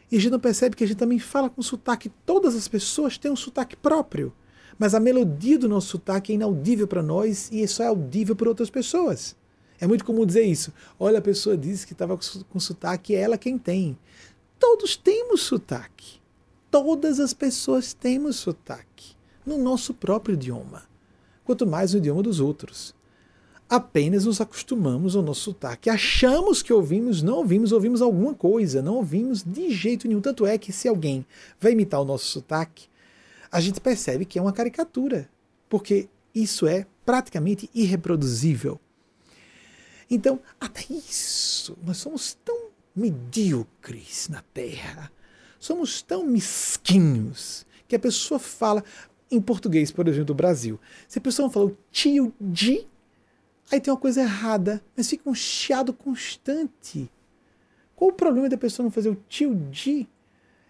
[0.10, 2.10] E a gente não percebe que a gente também fala com sotaque.
[2.26, 4.34] Todas as pessoas têm um sotaque próprio.
[4.78, 8.48] Mas a melodia do nosso sotaque é inaudível para nós e só é audível por
[8.48, 9.36] outras pessoas.
[9.82, 10.74] É muito comum dizer isso.
[11.00, 12.18] Olha, a pessoa disse que estava
[12.50, 13.98] com sotaque, é ela quem tem.
[14.60, 16.20] Todos temos sotaque.
[16.70, 19.16] Todas as pessoas temos sotaque.
[19.46, 20.84] No nosso próprio idioma.
[21.44, 22.94] Quanto mais no idioma dos outros
[23.70, 25.90] apenas nos acostumamos ao nosso sotaque.
[25.90, 30.20] Achamos que ouvimos, não ouvimos, ouvimos alguma coisa, não ouvimos de jeito nenhum.
[30.20, 31.24] Tanto é que se alguém
[31.60, 32.88] vai imitar o nosso sotaque,
[33.52, 35.30] a gente percebe que é uma caricatura,
[35.70, 38.80] porque isso é praticamente irreproduzível.
[40.10, 42.69] Então, até isso, nós somos tão
[43.00, 45.12] medíocres na Terra,
[45.60, 48.84] somos tão mesquinhos, que a pessoa fala,
[49.32, 52.88] em português, por exemplo, do Brasil, se a pessoa fala o tio de
[53.72, 57.10] Aí tem uma coisa errada, mas fica um chiado constante.
[57.96, 60.08] Qual o problema da pessoa não fazer o tio de?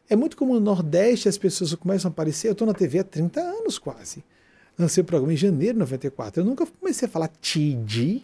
[0.10, 2.48] É muito comum no Nordeste as pessoas começam a aparecer.
[2.48, 4.24] Eu estou na TV há 30 anos quase.
[4.78, 6.42] Lancei o programa em janeiro de 94.
[6.42, 8.24] Eu nunca comecei a falar TD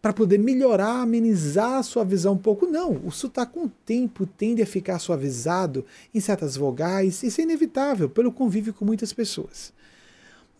[0.00, 2.66] para poder melhorar, amenizar, suavizar um pouco.
[2.66, 5.84] Não, o sotaque com o tempo tende a ficar suavizado
[6.14, 7.22] em certas vogais.
[7.22, 9.72] Isso é inevitável pelo convívio com muitas pessoas.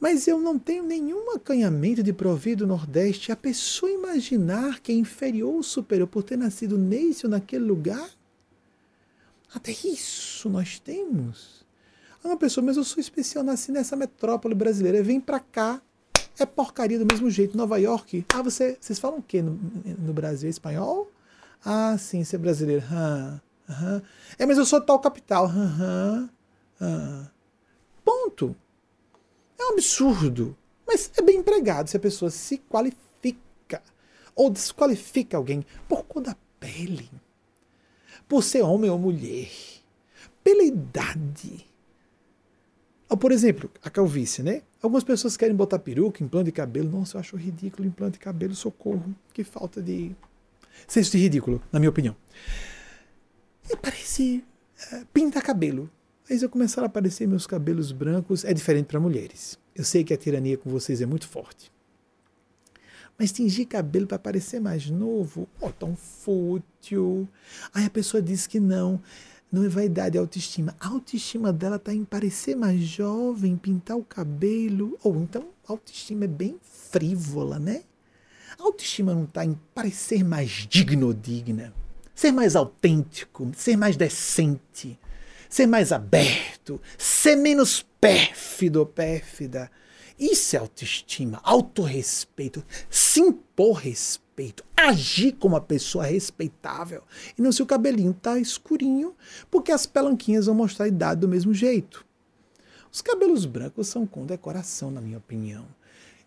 [0.01, 3.33] Mas eu não tenho nenhum acanhamento de provido do Nordeste.
[3.33, 8.11] A pessoa imaginar que é inferior ou superior por ter nascido nesse ou naquele lugar?
[9.53, 11.67] Até isso nós temos.
[12.23, 15.03] Uma pessoa, mas eu sou especial, nasci nessa metrópole brasileira.
[15.03, 15.81] Vem para cá,
[16.39, 17.57] é porcaria do mesmo jeito.
[17.57, 18.25] Nova York.
[18.33, 19.59] Ah, você, vocês falam o quê no,
[19.99, 20.49] no Brasil?
[20.49, 21.11] Espanhol?
[21.65, 22.85] Ah, sim, você é brasileiro.
[22.91, 24.03] Ah, ah.
[24.39, 25.51] É, mas eu sou tal capital.
[26.81, 27.31] Ah.
[28.05, 28.55] Ponto.
[29.59, 30.57] É um absurdo.
[30.87, 33.83] Mas é bem empregado se a pessoa se qualifica
[34.35, 37.11] ou desqualifica alguém por cor da pele,
[38.29, 39.51] por ser homem ou mulher,
[40.43, 41.67] pela idade.
[43.09, 44.63] Ou, por exemplo, a calvície, né?
[44.81, 46.91] Algumas pessoas querem botar peruca, implante de cabelo.
[46.91, 49.15] Nossa, eu acho ridículo implante de cabelo, socorro.
[49.33, 50.15] Que falta de
[50.87, 52.15] senso de ridículo, na minha opinião.
[53.69, 54.45] E parece
[54.93, 55.91] é, pinta cabelo.
[56.29, 58.45] Mas eu começaram a aparecer meus cabelos brancos.
[58.45, 59.59] É diferente para mulheres.
[59.75, 61.73] Eu sei que a tirania com vocês é muito forte.
[63.19, 67.29] Mas tingir cabelo para parecer mais novo, oh, tão fútil.
[67.75, 69.03] Aí a pessoa diz que não.
[69.51, 70.77] Não é vaidade, é autoestima.
[70.79, 74.99] A autoestima dela está em parecer mais jovem, pintar o cabelo.
[75.03, 77.83] Ou então, a autoestima é bem frívola, né?
[78.59, 81.73] A autoestima não está em parecer mais digno ou digna.
[82.15, 84.99] Ser mais autêntico, ser mais decente
[85.49, 89.71] ser mais aberto, ser menos pérfido ou pérfida.
[90.19, 97.03] Isso é autoestima, autorrespeito, se impor respeito, agir como uma pessoa respeitável.
[97.39, 99.15] E não se o cabelinho tá escurinho,
[99.51, 102.05] porque as pelanquinhas vão mostrar a idade do mesmo jeito.
[102.91, 105.67] Os cabelos brancos são com decoração, na minha opinião.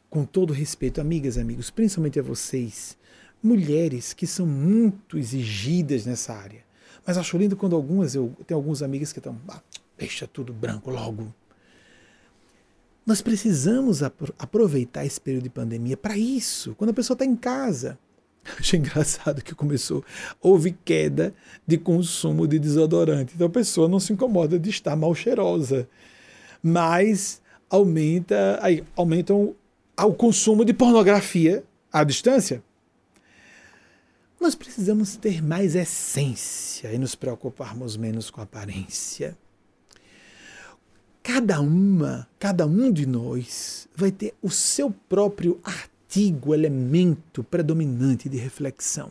[0.09, 2.97] Com todo respeito, amigas e amigos, principalmente a vocês,
[3.43, 6.63] mulheres que são muito exigidas nessa área.
[7.05, 9.61] Mas acho lindo quando algumas, eu tenho alguns amigos que estão, ah,
[9.97, 11.33] deixa tudo branco logo.
[13.05, 16.75] Nós precisamos aproveitar esse período de pandemia para isso.
[16.75, 17.97] Quando a pessoa está em casa,
[18.59, 20.03] Achei engraçado que começou,
[20.41, 21.33] houve queda
[21.65, 23.33] de consumo de desodorante.
[23.35, 25.87] Então a pessoa não se incomoda de estar mal cheirosa,
[26.61, 29.55] mas aumenta, aí, aumentam
[29.97, 32.63] o consumo de pornografia à distância.
[34.39, 39.37] Nós precisamos ter mais essência e nos preocuparmos menos com aparência.
[41.33, 48.35] Cada uma, cada um de nós vai ter o seu próprio artigo, elemento predominante de
[48.35, 49.09] reflexão.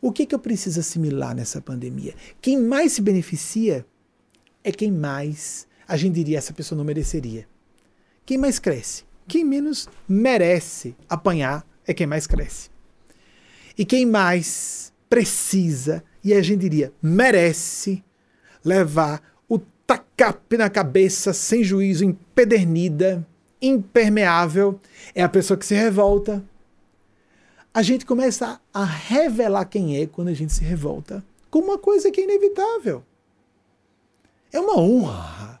[0.00, 2.14] O que, que eu preciso assimilar nessa pandemia?
[2.40, 3.84] Quem mais se beneficia
[4.62, 7.44] é quem mais, a gente diria, essa pessoa não mereceria.
[8.24, 9.04] Quem mais cresce?
[9.26, 12.70] quem menos merece apanhar é quem mais cresce.
[13.76, 18.04] E quem mais precisa, e a gente diria, merece
[18.64, 19.20] levar
[20.18, 23.24] tacape na cabeça, sem juízo, empedernida,
[23.62, 24.80] impermeável,
[25.14, 26.44] é a pessoa que se revolta.
[27.72, 32.10] A gente começa a revelar quem é quando a gente se revolta com uma coisa
[32.10, 33.04] que é inevitável.
[34.52, 35.60] É uma honra.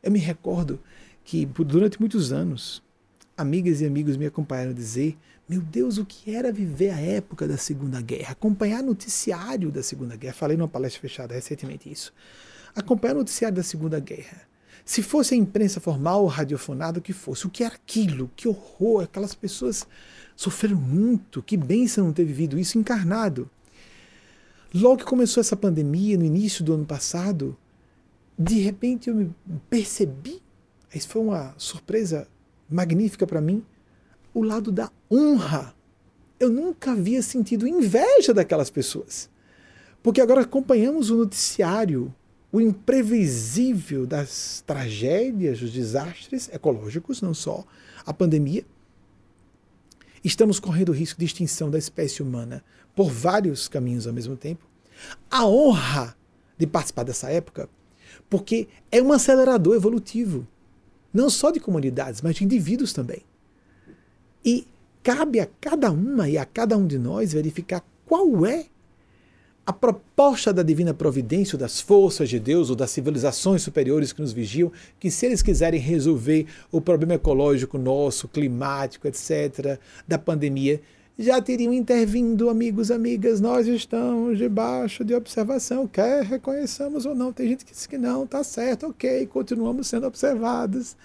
[0.00, 0.78] Eu me recordo
[1.24, 2.80] que durante muitos anos,
[3.36, 5.16] amigas e amigos me acompanharam dizer:
[5.48, 8.32] Meu Deus, o que era viver a época da Segunda Guerra?
[8.32, 10.34] Acompanhar noticiário da Segunda Guerra.
[10.34, 12.12] Falei numa palestra fechada recentemente isso.
[12.74, 14.42] Acompanhar noticiário da Segunda Guerra.
[14.84, 18.30] Se fosse a imprensa formal, radiofonada, o que fosse, o que era aquilo?
[18.36, 19.04] Que horror!
[19.04, 19.86] Aquelas pessoas
[20.36, 21.42] sofreram muito.
[21.42, 23.48] Que bênção não ter vivido isso encarnado.
[24.74, 27.56] Logo que começou essa pandemia, no início do ano passado,
[28.36, 29.32] de repente eu me
[29.70, 30.42] percebi,
[30.92, 32.26] isso foi uma surpresa
[32.68, 33.64] magnífica para mim,
[34.34, 35.74] o lado da honra.
[36.40, 39.30] Eu nunca havia sentido inveja daquelas pessoas.
[40.02, 42.12] Porque agora acompanhamos o noticiário,
[42.54, 47.64] o imprevisível das tragédias, dos desastres ecológicos, não só
[48.06, 48.64] a pandemia.
[50.22, 52.62] Estamos correndo o risco de extinção da espécie humana
[52.94, 54.64] por vários caminhos ao mesmo tempo.
[55.28, 56.16] A honra
[56.56, 57.68] de participar dessa época
[58.30, 60.46] porque é um acelerador evolutivo,
[61.12, 63.24] não só de comunidades, mas de indivíduos também.
[64.44, 64.64] E
[65.02, 68.66] cabe a cada uma e a cada um de nós verificar qual é
[69.66, 74.20] a proposta da divina providência, ou das forças de Deus, ou das civilizações superiores que
[74.20, 80.80] nos vigiam, que se eles quiserem resolver o problema ecológico nosso, climático, etc., da pandemia,
[81.18, 87.32] já teriam intervindo, amigos, amigas, nós estamos debaixo de observação, quer reconheçamos ou não.
[87.32, 90.96] Tem gente que diz que não, tá certo, ok, continuamos sendo observados.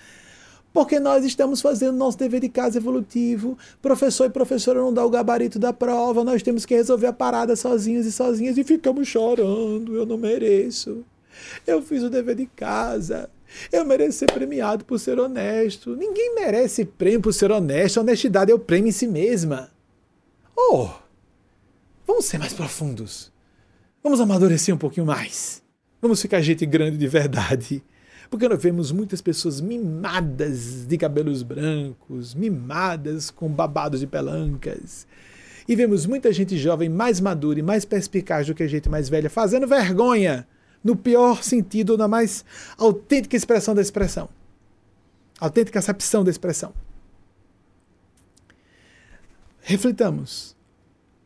[0.73, 3.57] Porque nós estamos fazendo nosso dever de casa evolutivo.
[3.81, 7.55] Professor e professora não dá o gabarito da prova, nós temos que resolver a parada
[7.55, 9.95] sozinhos e sozinhas e ficamos chorando.
[9.95, 11.03] Eu não mereço.
[11.65, 13.29] Eu fiz o dever de casa.
[13.71, 15.95] Eu mereço ser premiado por ser honesto.
[15.95, 17.97] Ninguém merece prêmio por ser honesto.
[17.97, 19.71] A honestidade é o prêmio em si mesma.
[20.55, 20.89] Oh,
[22.05, 23.31] vamos ser mais profundos.
[24.03, 25.63] Vamos amadurecer um pouquinho mais.
[26.01, 27.83] Vamos ficar gente grande de verdade.
[28.29, 35.07] Porque nós vemos muitas pessoas mimadas de cabelos brancos, mimadas com babados de pelancas.
[35.67, 39.09] E vemos muita gente jovem mais madura e mais perspicaz do que a gente mais
[39.09, 40.47] velha fazendo vergonha,
[40.83, 42.45] no pior sentido, na mais
[42.77, 44.29] autêntica expressão da expressão.
[45.39, 46.73] Autêntica acepção da expressão.
[49.61, 50.55] Reflitamos,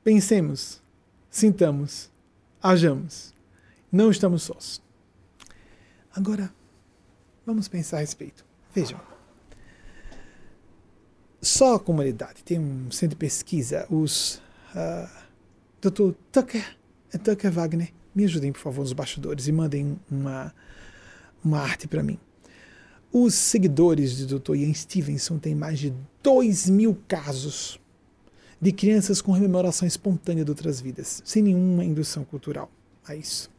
[0.03, 0.81] pensemos,
[1.29, 2.11] sintamos,
[2.61, 3.33] hajamos.
[3.91, 4.81] Não estamos sós.
[6.13, 6.51] Agora,
[7.45, 8.45] vamos pensar a respeito.
[8.73, 8.99] Vejam.
[11.41, 14.41] Só a comunidade tem um centro de pesquisa, os
[14.73, 15.09] uh,
[15.81, 16.13] Dr.
[16.31, 16.77] Tucker
[17.13, 17.93] e Tucker Wagner.
[18.15, 20.53] Me ajudem, por favor, nos bastidores e mandem uma,
[21.43, 22.17] uma arte para mim.
[23.11, 24.55] Os seguidores do Dr.
[24.55, 27.79] Ian Stevenson têm mais de 2 mil casos
[28.59, 32.71] de crianças com rememoração espontânea de outras vidas, sem nenhuma indução cultural
[33.05, 33.51] a isso.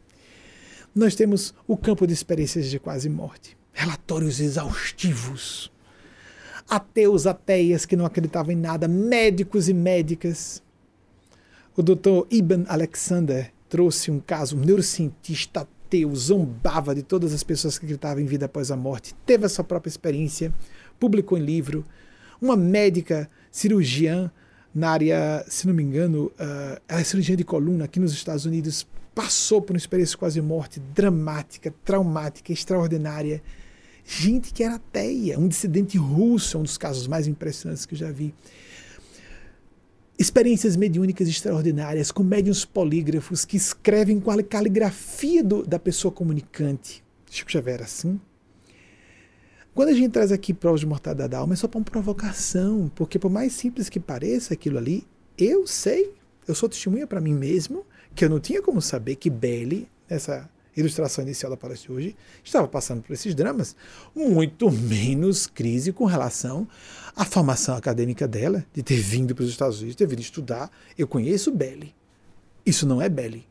[0.94, 5.70] Nós temos o campo de experiências de quase morte, relatórios exaustivos,
[6.70, 10.62] ateus, ateias que não acreditavam em nada, médicos e médicas.
[11.76, 12.26] O Dr.
[12.30, 18.22] Ibn Alexander trouxe um caso, um neurocientista ateu, zombava de todas as pessoas que acreditavam
[18.22, 20.54] em vida após a morte, teve a sua própria experiência,
[20.98, 21.84] publicou em livro.
[22.40, 24.30] Uma médica cirurgiã
[24.74, 28.44] na área, se não me engano, uh, ela é cirurgiã de coluna aqui nos Estados
[28.44, 33.40] Unidos, passou por uma experiência quase morte dramática, traumática, extraordinária.
[34.04, 38.12] Gente que era ateia, um dissidente russo, um dos casos mais impressionantes que eu já
[38.12, 38.34] vi.
[40.18, 47.02] Experiências mediúnicas extraordinárias, com médiuns polígrafos que escrevem com a caligrafia do, da pessoa comunicante.
[47.30, 48.20] Chico Xavier era assim.
[49.74, 52.92] Quando a gente traz aqui provas de mortalidade da alma, é só para uma provocação,
[52.94, 55.04] porque por mais simples que pareça aquilo ali,
[55.36, 56.12] eu sei,
[56.46, 60.48] eu sou testemunha para mim mesmo, que eu não tinha como saber que Belly, nessa
[60.76, 63.76] ilustração inicial da palestra de hoje, estava passando por esses dramas,
[64.14, 66.66] muito menos crise com relação
[67.14, 70.70] à formação acadêmica dela, de ter vindo para os Estados Unidos, ter vindo estudar.
[70.96, 71.94] Eu conheço Belly.
[72.64, 73.46] Isso não é Belly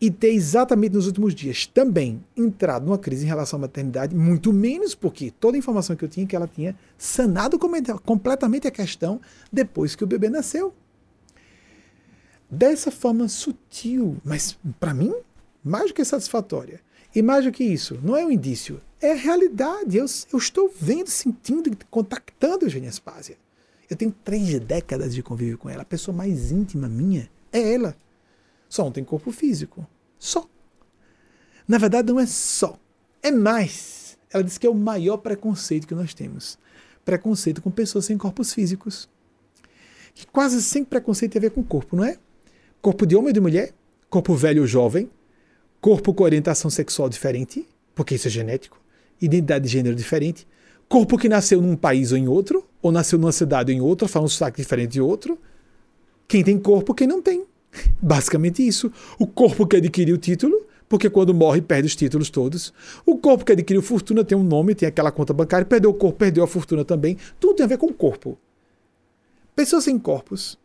[0.00, 4.52] e ter exatamente nos últimos dias também entrado numa crise em relação à maternidade, muito
[4.52, 7.58] menos porque toda a informação que eu tinha é que ela tinha sanado
[8.04, 9.20] completamente a questão
[9.52, 10.74] depois que o bebê nasceu.
[12.50, 15.14] Dessa forma sutil, mas para mim,
[15.64, 16.80] mais do que satisfatória.
[17.14, 19.96] E mais do que isso, não é um indício, é a realidade.
[19.96, 23.36] Eu, eu estou vendo, sentindo, contactando Eugênia Spásia.
[23.88, 25.82] Eu tenho três décadas de convívio com ela.
[25.82, 27.96] A pessoa mais íntima minha é ela.
[28.68, 29.86] Só não tem corpo físico.
[30.18, 30.48] Só.
[31.68, 32.78] Na verdade, não é só.
[33.22, 34.18] É mais.
[34.32, 36.58] Ela diz que é o maior preconceito que nós temos.
[37.04, 39.08] Preconceito com pessoas sem corpos físicos.
[40.14, 42.18] Que quase sempre preconceito tem a ver com corpo, não é?
[42.82, 43.72] Corpo de homem ou de mulher,
[44.10, 45.08] corpo velho ou jovem,
[45.84, 48.80] corpo com orientação sexual diferente, porque isso é genético,
[49.20, 50.46] identidade de gênero diferente,
[50.88, 54.08] corpo que nasceu num país ou em outro, ou nasceu numa cidade ou em outra,
[54.08, 55.38] fala um sotaque diferente de outro.
[56.26, 57.44] Quem tem corpo, quem não tem.
[58.00, 58.90] Basicamente isso.
[59.18, 62.72] O corpo que adquiriu o título, porque quando morre perde os títulos todos.
[63.04, 66.16] O corpo que adquiriu fortuna tem um nome, tem aquela conta bancária, perdeu o corpo,
[66.16, 67.18] perdeu a fortuna também.
[67.38, 68.38] Tudo tem a ver com o corpo.
[69.54, 70.58] Pessoas sem corpos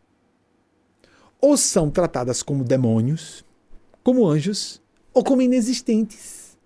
[1.42, 3.44] ou são tratadas como demônios,
[4.02, 4.82] como anjos,
[5.20, 6.58] ou como inexistentes.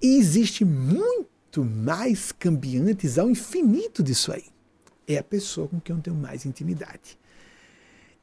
[0.00, 4.46] E existe muito mais cambiantes ao infinito disso aí.
[5.06, 7.18] É a pessoa com quem eu tenho mais intimidade.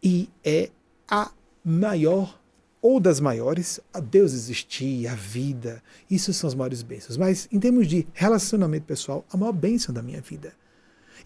[0.02, 0.72] E é
[1.08, 1.32] a
[1.64, 2.42] maior
[2.82, 7.18] ou das maiores, a Deus existir, a vida, isso são as maiores bênçãos.
[7.18, 10.54] Mas em termos de relacionamento pessoal, a maior bênção da minha vida.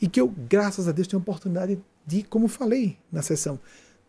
[0.02, 3.58] E que eu, graças a Deus, tenho a oportunidade de, como falei na sessão,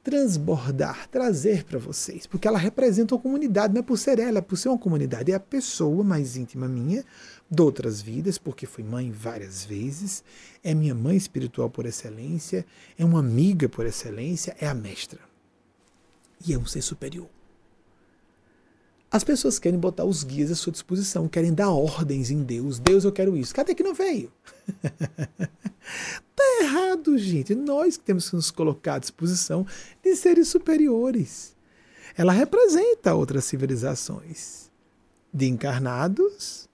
[0.03, 4.43] transbordar, trazer para vocês, porque ela representa uma comunidade, não é por ser ela, é
[4.43, 7.05] por ser uma comunidade, é a pessoa mais íntima minha,
[7.49, 10.25] de outras vidas, porque fui mãe várias vezes,
[10.65, 12.67] é minha mãe espiritual por excelência,
[12.99, 15.21] é uma amiga por excelência, é a mestra.
[16.45, 17.29] E é um ser superior.
[19.13, 22.79] As pessoas querem botar os guias à sua disposição, querem dar ordens em Deus.
[22.79, 23.55] Deus, eu quero isso.
[23.55, 24.33] Cadê que não veio?
[26.35, 27.55] tá errado, gente.
[27.55, 29.67] Nós que temos que nos colocar à disposição
[30.03, 31.55] de seres superiores.
[32.17, 34.71] Ela representa outras civilizações
[35.33, 36.67] de encarnados,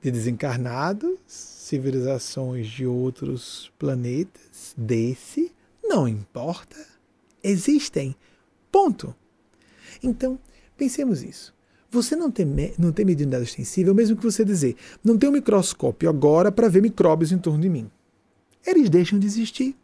[0.00, 5.52] de desencarnados, civilizações de outros planetas, desse,
[5.84, 6.76] não importa.
[7.42, 8.16] Existem.
[8.72, 9.14] Ponto.
[10.02, 10.38] Então,
[10.74, 11.55] pensemos isso.
[11.90, 12.46] Você não tem,
[12.78, 16.82] não tem mediunidade extensível, mesmo que você dizer, não tem um microscópio agora para ver
[16.82, 17.90] micróbios em torno de mim.
[18.66, 19.76] Eles deixam de existir.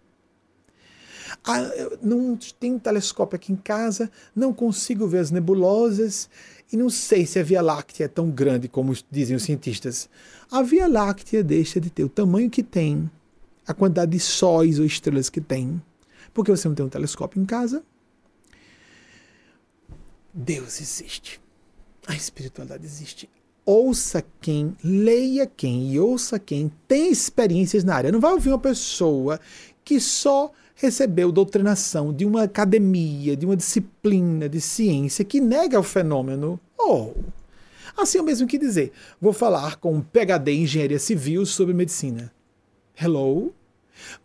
[1.45, 1.61] Ah,
[2.01, 6.29] não tem um telescópio aqui em casa, não consigo ver as nebulosas
[6.73, 10.09] e não sei se a Via Láctea é tão grande como dizem os cientistas.
[10.51, 13.11] A Via Láctea deixa de ter o tamanho que tem,
[13.67, 15.83] a quantidade de sóis ou estrelas que tem,
[16.33, 17.83] porque você não tem um telescópio em casa.
[20.33, 21.42] Deus existe.
[22.07, 23.29] A espiritualidade existe.
[23.65, 28.11] Ouça quem, leia quem e ouça quem tem experiências na área.
[28.11, 29.41] Não vai ouvir uma pessoa
[29.85, 35.83] que só recebeu doutrinação de uma academia, de uma disciplina de ciência que nega o
[35.83, 36.59] fenômeno.
[36.77, 37.13] Oh,
[37.97, 42.33] assim o mesmo que dizer, vou falar com um PhD em engenharia civil sobre medicina.
[43.01, 43.53] Hello?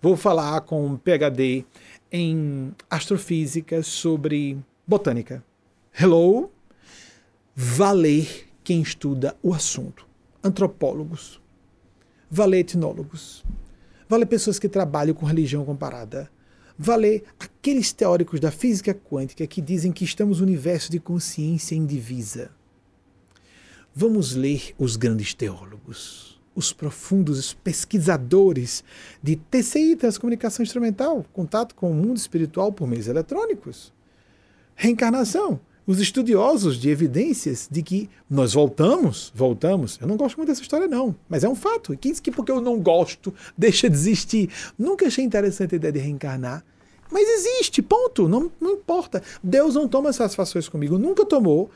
[0.02, 1.64] Vou falar com um PhD
[2.12, 5.44] em astrofísica sobre botânica.
[5.94, 6.50] Hello?
[7.60, 10.06] Valer quem estuda o assunto.
[10.44, 11.42] Antropólogos,
[12.30, 13.44] valer etnólogos,
[14.08, 16.30] valer pessoas que trabalham com religião comparada,
[16.78, 22.52] valer aqueles teóricos da física quântica que dizem que estamos no universo de consciência indivisa.
[23.92, 28.84] Vamos ler os grandes teólogos, os profundos pesquisadores
[29.24, 33.92] de TCI, transcomunicação instrumental, contato com o mundo espiritual por meios eletrônicos.
[34.76, 39.98] Reencarnação, os estudiosos de evidências de que nós voltamos, voltamos.
[40.02, 41.94] Eu não gosto muito dessa história, não, mas é um fato.
[41.94, 44.50] E quem diz que porque eu não gosto, deixa de existir?
[44.78, 46.64] Nunca achei interessante a ideia de reencarnar.
[47.10, 48.28] Mas existe, ponto.
[48.28, 49.24] Não, não importa.
[49.42, 51.72] Deus não toma satisfações comigo, nunca tomou.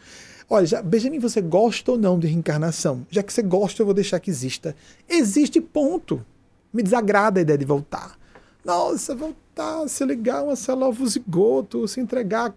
[0.49, 3.07] Olha, já, Benjamin, você gosta ou não de reencarnação?
[3.09, 4.75] Já que você gosta, eu vou deixar que exista.
[5.07, 6.25] Existe, ponto.
[6.73, 8.19] Me desagrada a ideia de voltar.
[8.63, 12.53] Nossa, voltar, se ligar uma célula zigoto, se entregar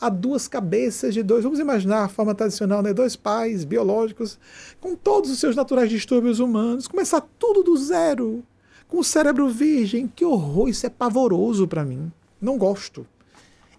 [0.00, 2.92] a duas cabeças de dois, vamos imaginar a forma tradicional, né?
[2.94, 4.38] dois pais biológicos,
[4.80, 8.44] com todos os seus naturais distúrbios humanos, começar tudo do zero,
[8.86, 10.06] com o cérebro virgem.
[10.06, 12.12] Que horror, isso é pavoroso para mim.
[12.40, 13.06] Não gosto.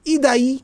[0.05, 0.61] E daí,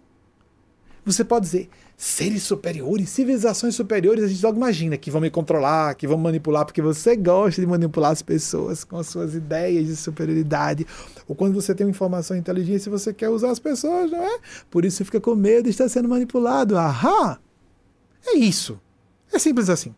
[1.06, 5.96] você pode dizer, seres superiores, civilizações superiores, a gente logo imagina que vão me controlar,
[5.96, 9.96] que vão manipular, porque você gosta de manipular as pessoas com as suas ideias de
[9.96, 10.86] superioridade.
[11.28, 14.40] Ou quando você tem uma informação e inteligência, você quer usar as pessoas, não é?
[14.70, 16.78] Por isso fica com medo de estar sendo manipulado.
[16.78, 17.40] Ahá!
[18.28, 18.80] É isso.
[19.32, 19.96] É simples assim.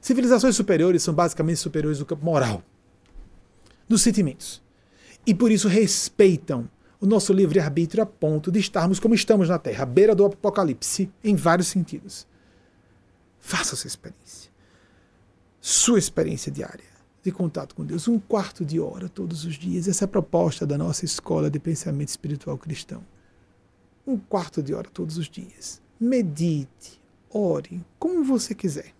[0.00, 2.62] Civilizações superiores são basicamente superiores do campo moral,
[3.88, 4.60] dos sentimentos.
[5.24, 6.68] E por isso respeitam
[7.02, 11.10] o nosso livre-arbítrio a ponto de estarmos como estamos na Terra, à beira do apocalipse,
[11.24, 12.28] em vários sentidos.
[13.40, 14.52] Faça sua experiência.
[15.60, 16.84] Sua experiência diária
[17.20, 18.06] de contato com Deus.
[18.06, 19.88] Um quarto de hora todos os dias.
[19.88, 23.04] Essa é a proposta da nossa escola de pensamento espiritual cristão.
[24.06, 25.82] Um quarto de hora todos os dias.
[25.98, 28.94] Medite, ore, como você quiser.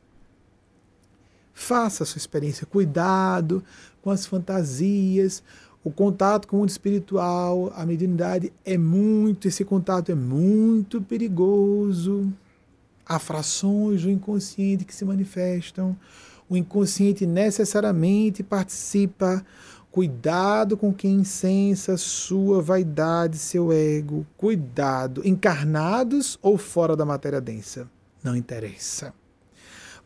[1.55, 2.67] Faça a sua experiência.
[2.67, 3.63] Cuidado
[4.03, 5.41] com as fantasias.
[5.85, 12.33] O contato com o mundo espiritual, a mediunidade é muito, esse contato é muito perigoso.
[13.05, 15.97] Há frações do inconsciente que se manifestam.
[16.49, 19.45] O inconsciente necessariamente participa.
[19.91, 24.25] Cuidado com quem incensa sua vaidade, seu ego.
[24.37, 27.91] Cuidado, encarnados ou fora da matéria densa.
[28.23, 29.13] Não interessa.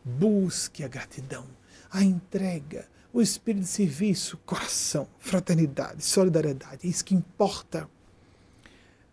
[0.03, 1.45] Busque a gratidão,
[1.91, 2.87] a entrega,
[3.17, 6.85] o espírito de serviço, coração, fraternidade, solidariedade.
[6.85, 7.89] É isso que importa.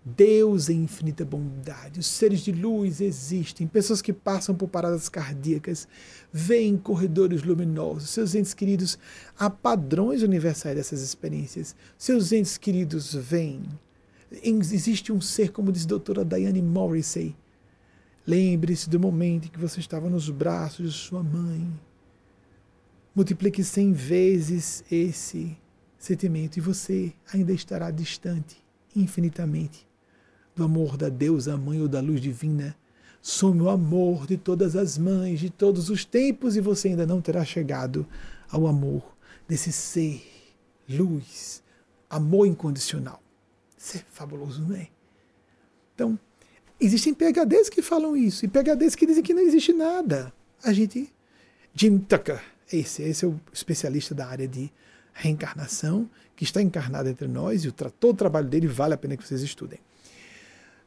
[0.04, 2.00] Deus é infinita bondade.
[2.00, 3.66] Os seres de luz existem.
[3.66, 5.88] Pessoas que passam por paradas cardíacas,
[6.30, 8.10] veem corredores luminosos.
[8.10, 8.98] Seus entes queridos,
[9.38, 11.74] há padrões universais dessas experiências.
[11.96, 13.62] Seus entes queridos vêm.
[14.30, 17.34] Existe um ser, como diz a doutora Diane Morrissey.
[18.26, 21.72] Lembre-se do momento em que você estava nos braços de sua mãe.
[23.14, 25.56] Multiplique cem vezes esse
[25.96, 28.56] sentimento e você ainda estará distante
[28.94, 29.86] infinitamente
[30.54, 32.76] do amor da deusa mãe ou da luz divina.
[33.22, 37.20] Some o amor de todas as mães de todos os tempos e você ainda não
[37.20, 38.06] terá chegado
[38.50, 39.16] ao amor
[39.48, 40.22] desse ser,
[40.88, 41.62] luz,
[42.10, 43.22] amor incondicional.
[43.78, 44.88] Isso é fabuloso, não é?
[45.94, 46.18] Então,
[46.80, 50.32] existem PHDs que falam isso e PHDs que dizem que não existe nada.
[50.62, 51.12] A gente.
[51.76, 52.40] Jim Tucker,
[52.72, 54.72] esse, esse é o especialista da área de
[55.12, 59.16] reencarnação, que está encarnado entre nós e o, todo o trabalho dele vale a pena
[59.16, 59.78] que vocês estudem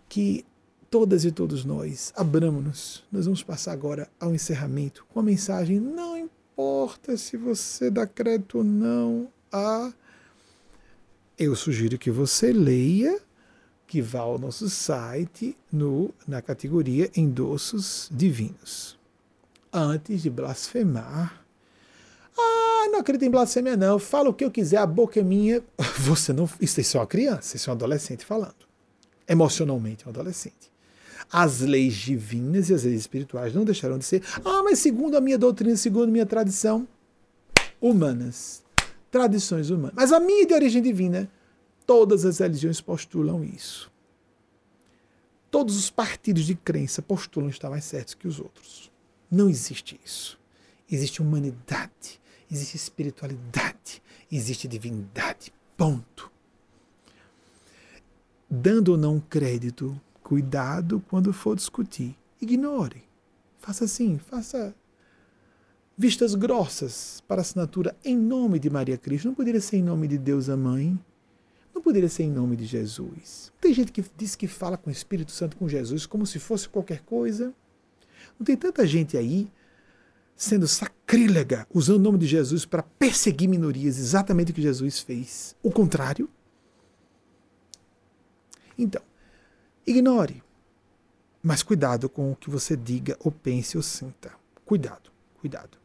[0.10, 0.46] que
[0.90, 3.04] todas e todos nós abramos-nos.
[3.12, 8.60] Nós vamos passar agora ao encerramento com a mensagem: não importa se você dá crédito
[8.60, 9.92] ou não a.
[11.38, 13.20] Eu sugiro que você leia,
[13.86, 18.98] que vá ao nosso site no, na categoria Endossos Divinos.
[19.72, 21.46] Antes de blasfemar.
[22.38, 24.00] Ah, não acredito em blasfêmia, não.
[24.00, 25.64] Fala o que eu quiser, a boca é minha.
[26.00, 26.50] Você não.
[26.62, 28.68] Isso é só uma criança, isso é um adolescente falando
[29.28, 30.72] emocionalmente um adolescente.
[31.30, 35.22] As leis divinas e as leis espirituais não deixarão de ser, ah, mas segundo a
[35.22, 36.88] minha doutrina, segundo a minha tradição,
[37.82, 38.64] humanas.
[39.12, 39.94] Tradições humanas.
[39.96, 41.30] Mas a minha de origem divina,
[41.86, 43.92] todas as religiões postulam isso.
[45.52, 48.92] Todos os partidos de crença postulam estar mais certos que os outros.
[49.30, 50.40] Não existe isso.
[50.90, 52.22] Existe humanidade,
[52.52, 54.02] existe espiritualidade,
[54.32, 55.54] existe divindade.
[55.76, 56.32] Ponto
[58.50, 62.16] dando ou não crédito, cuidado quando for discutir.
[62.42, 63.04] Ignore.
[63.60, 64.74] Faça assim, faça
[65.98, 69.28] vistas grossas para assinatura em nome de Maria Cristo.
[69.28, 70.98] Não poderia ser em nome de Deus a Mãe.
[71.74, 73.52] Não poderia ser em nome de Jesus.
[73.60, 76.70] Tem gente que diz que fala com o Espírito Santo, com Jesus, como se fosse
[76.70, 77.54] qualquer coisa.
[78.40, 79.52] Não tem tanta gente aí
[80.38, 85.56] sendo sacrílega, usando o nome de Jesus para perseguir minorias, exatamente o que Jesus fez.
[85.64, 86.30] O contrário.
[88.78, 89.02] Então,
[89.86, 90.44] ignore.
[91.42, 94.32] Mas cuidado com o que você diga ou pense ou sinta.
[94.64, 95.10] Cuidado,
[95.40, 95.78] cuidado.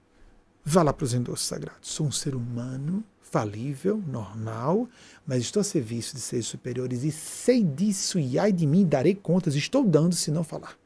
[0.65, 1.89] Vá lá para os endossos sagrados.
[1.89, 4.87] Sou um ser humano, falível, normal,
[5.27, 9.15] mas estou a serviço de seres superiores e sei disso e ai de mim darei
[9.15, 9.55] contas.
[9.55, 10.77] Estou dando se não falar.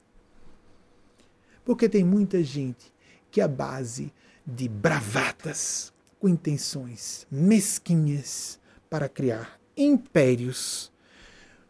[1.64, 2.94] Porque tem muita gente
[3.36, 4.10] que a base
[4.46, 8.58] de bravatas, com intenções mesquinhas
[8.88, 10.90] para criar impérios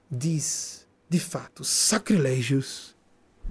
[0.09, 2.95] diz, de fato, sacrilégios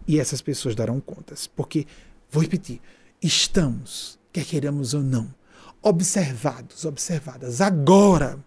[0.08, 1.46] e essas pessoas darão contas.
[1.46, 1.86] Porque,
[2.32, 2.80] vou repetir,
[3.22, 5.36] estamos, quer queiramos ou não,
[5.82, 8.40] observados, observadas agora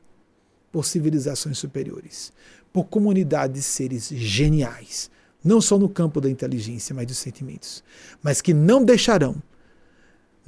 [0.73, 2.32] por civilizações superiores,
[2.73, 5.11] por comunidades de seres geniais,
[5.45, 7.85] não só no campo da inteligência, mas dos sentimentos,
[8.23, 9.43] mas que não deixarão,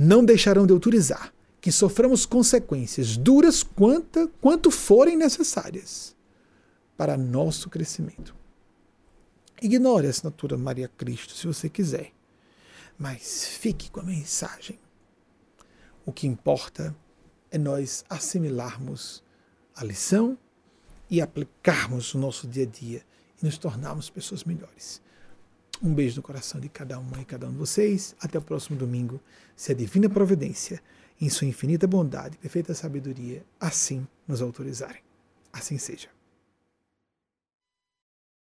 [0.03, 6.17] não deixarão de autorizar que soframos consequências duras quanto, quanto forem necessárias
[6.97, 8.35] para nosso crescimento.
[9.61, 12.15] Ignore a assinatura Maria Cristo se você quiser,
[12.99, 14.79] mas fique com a mensagem.
[16.07, 16.97] O que importa
[17.51, 19.23] é nós assimilarmos
[19.77, 20.39] a lição
[21.11, 23.05] e aplicarmos no nosso dia a dia
[23.39, 25.03] e nos tornarmos pessoas melhores.
[25.83, 28.15] Um beijo no coração de cada uma e cada um de vocês.
[28.21, 29.19] Até o próximo domingo,
[29.61, 30.83] se a divina providência,
[31.21, 35.03] em sua infinita bondade e perfeita sabedoria, assim nos autorizarem.
[35.53, 36.09] Assim seja.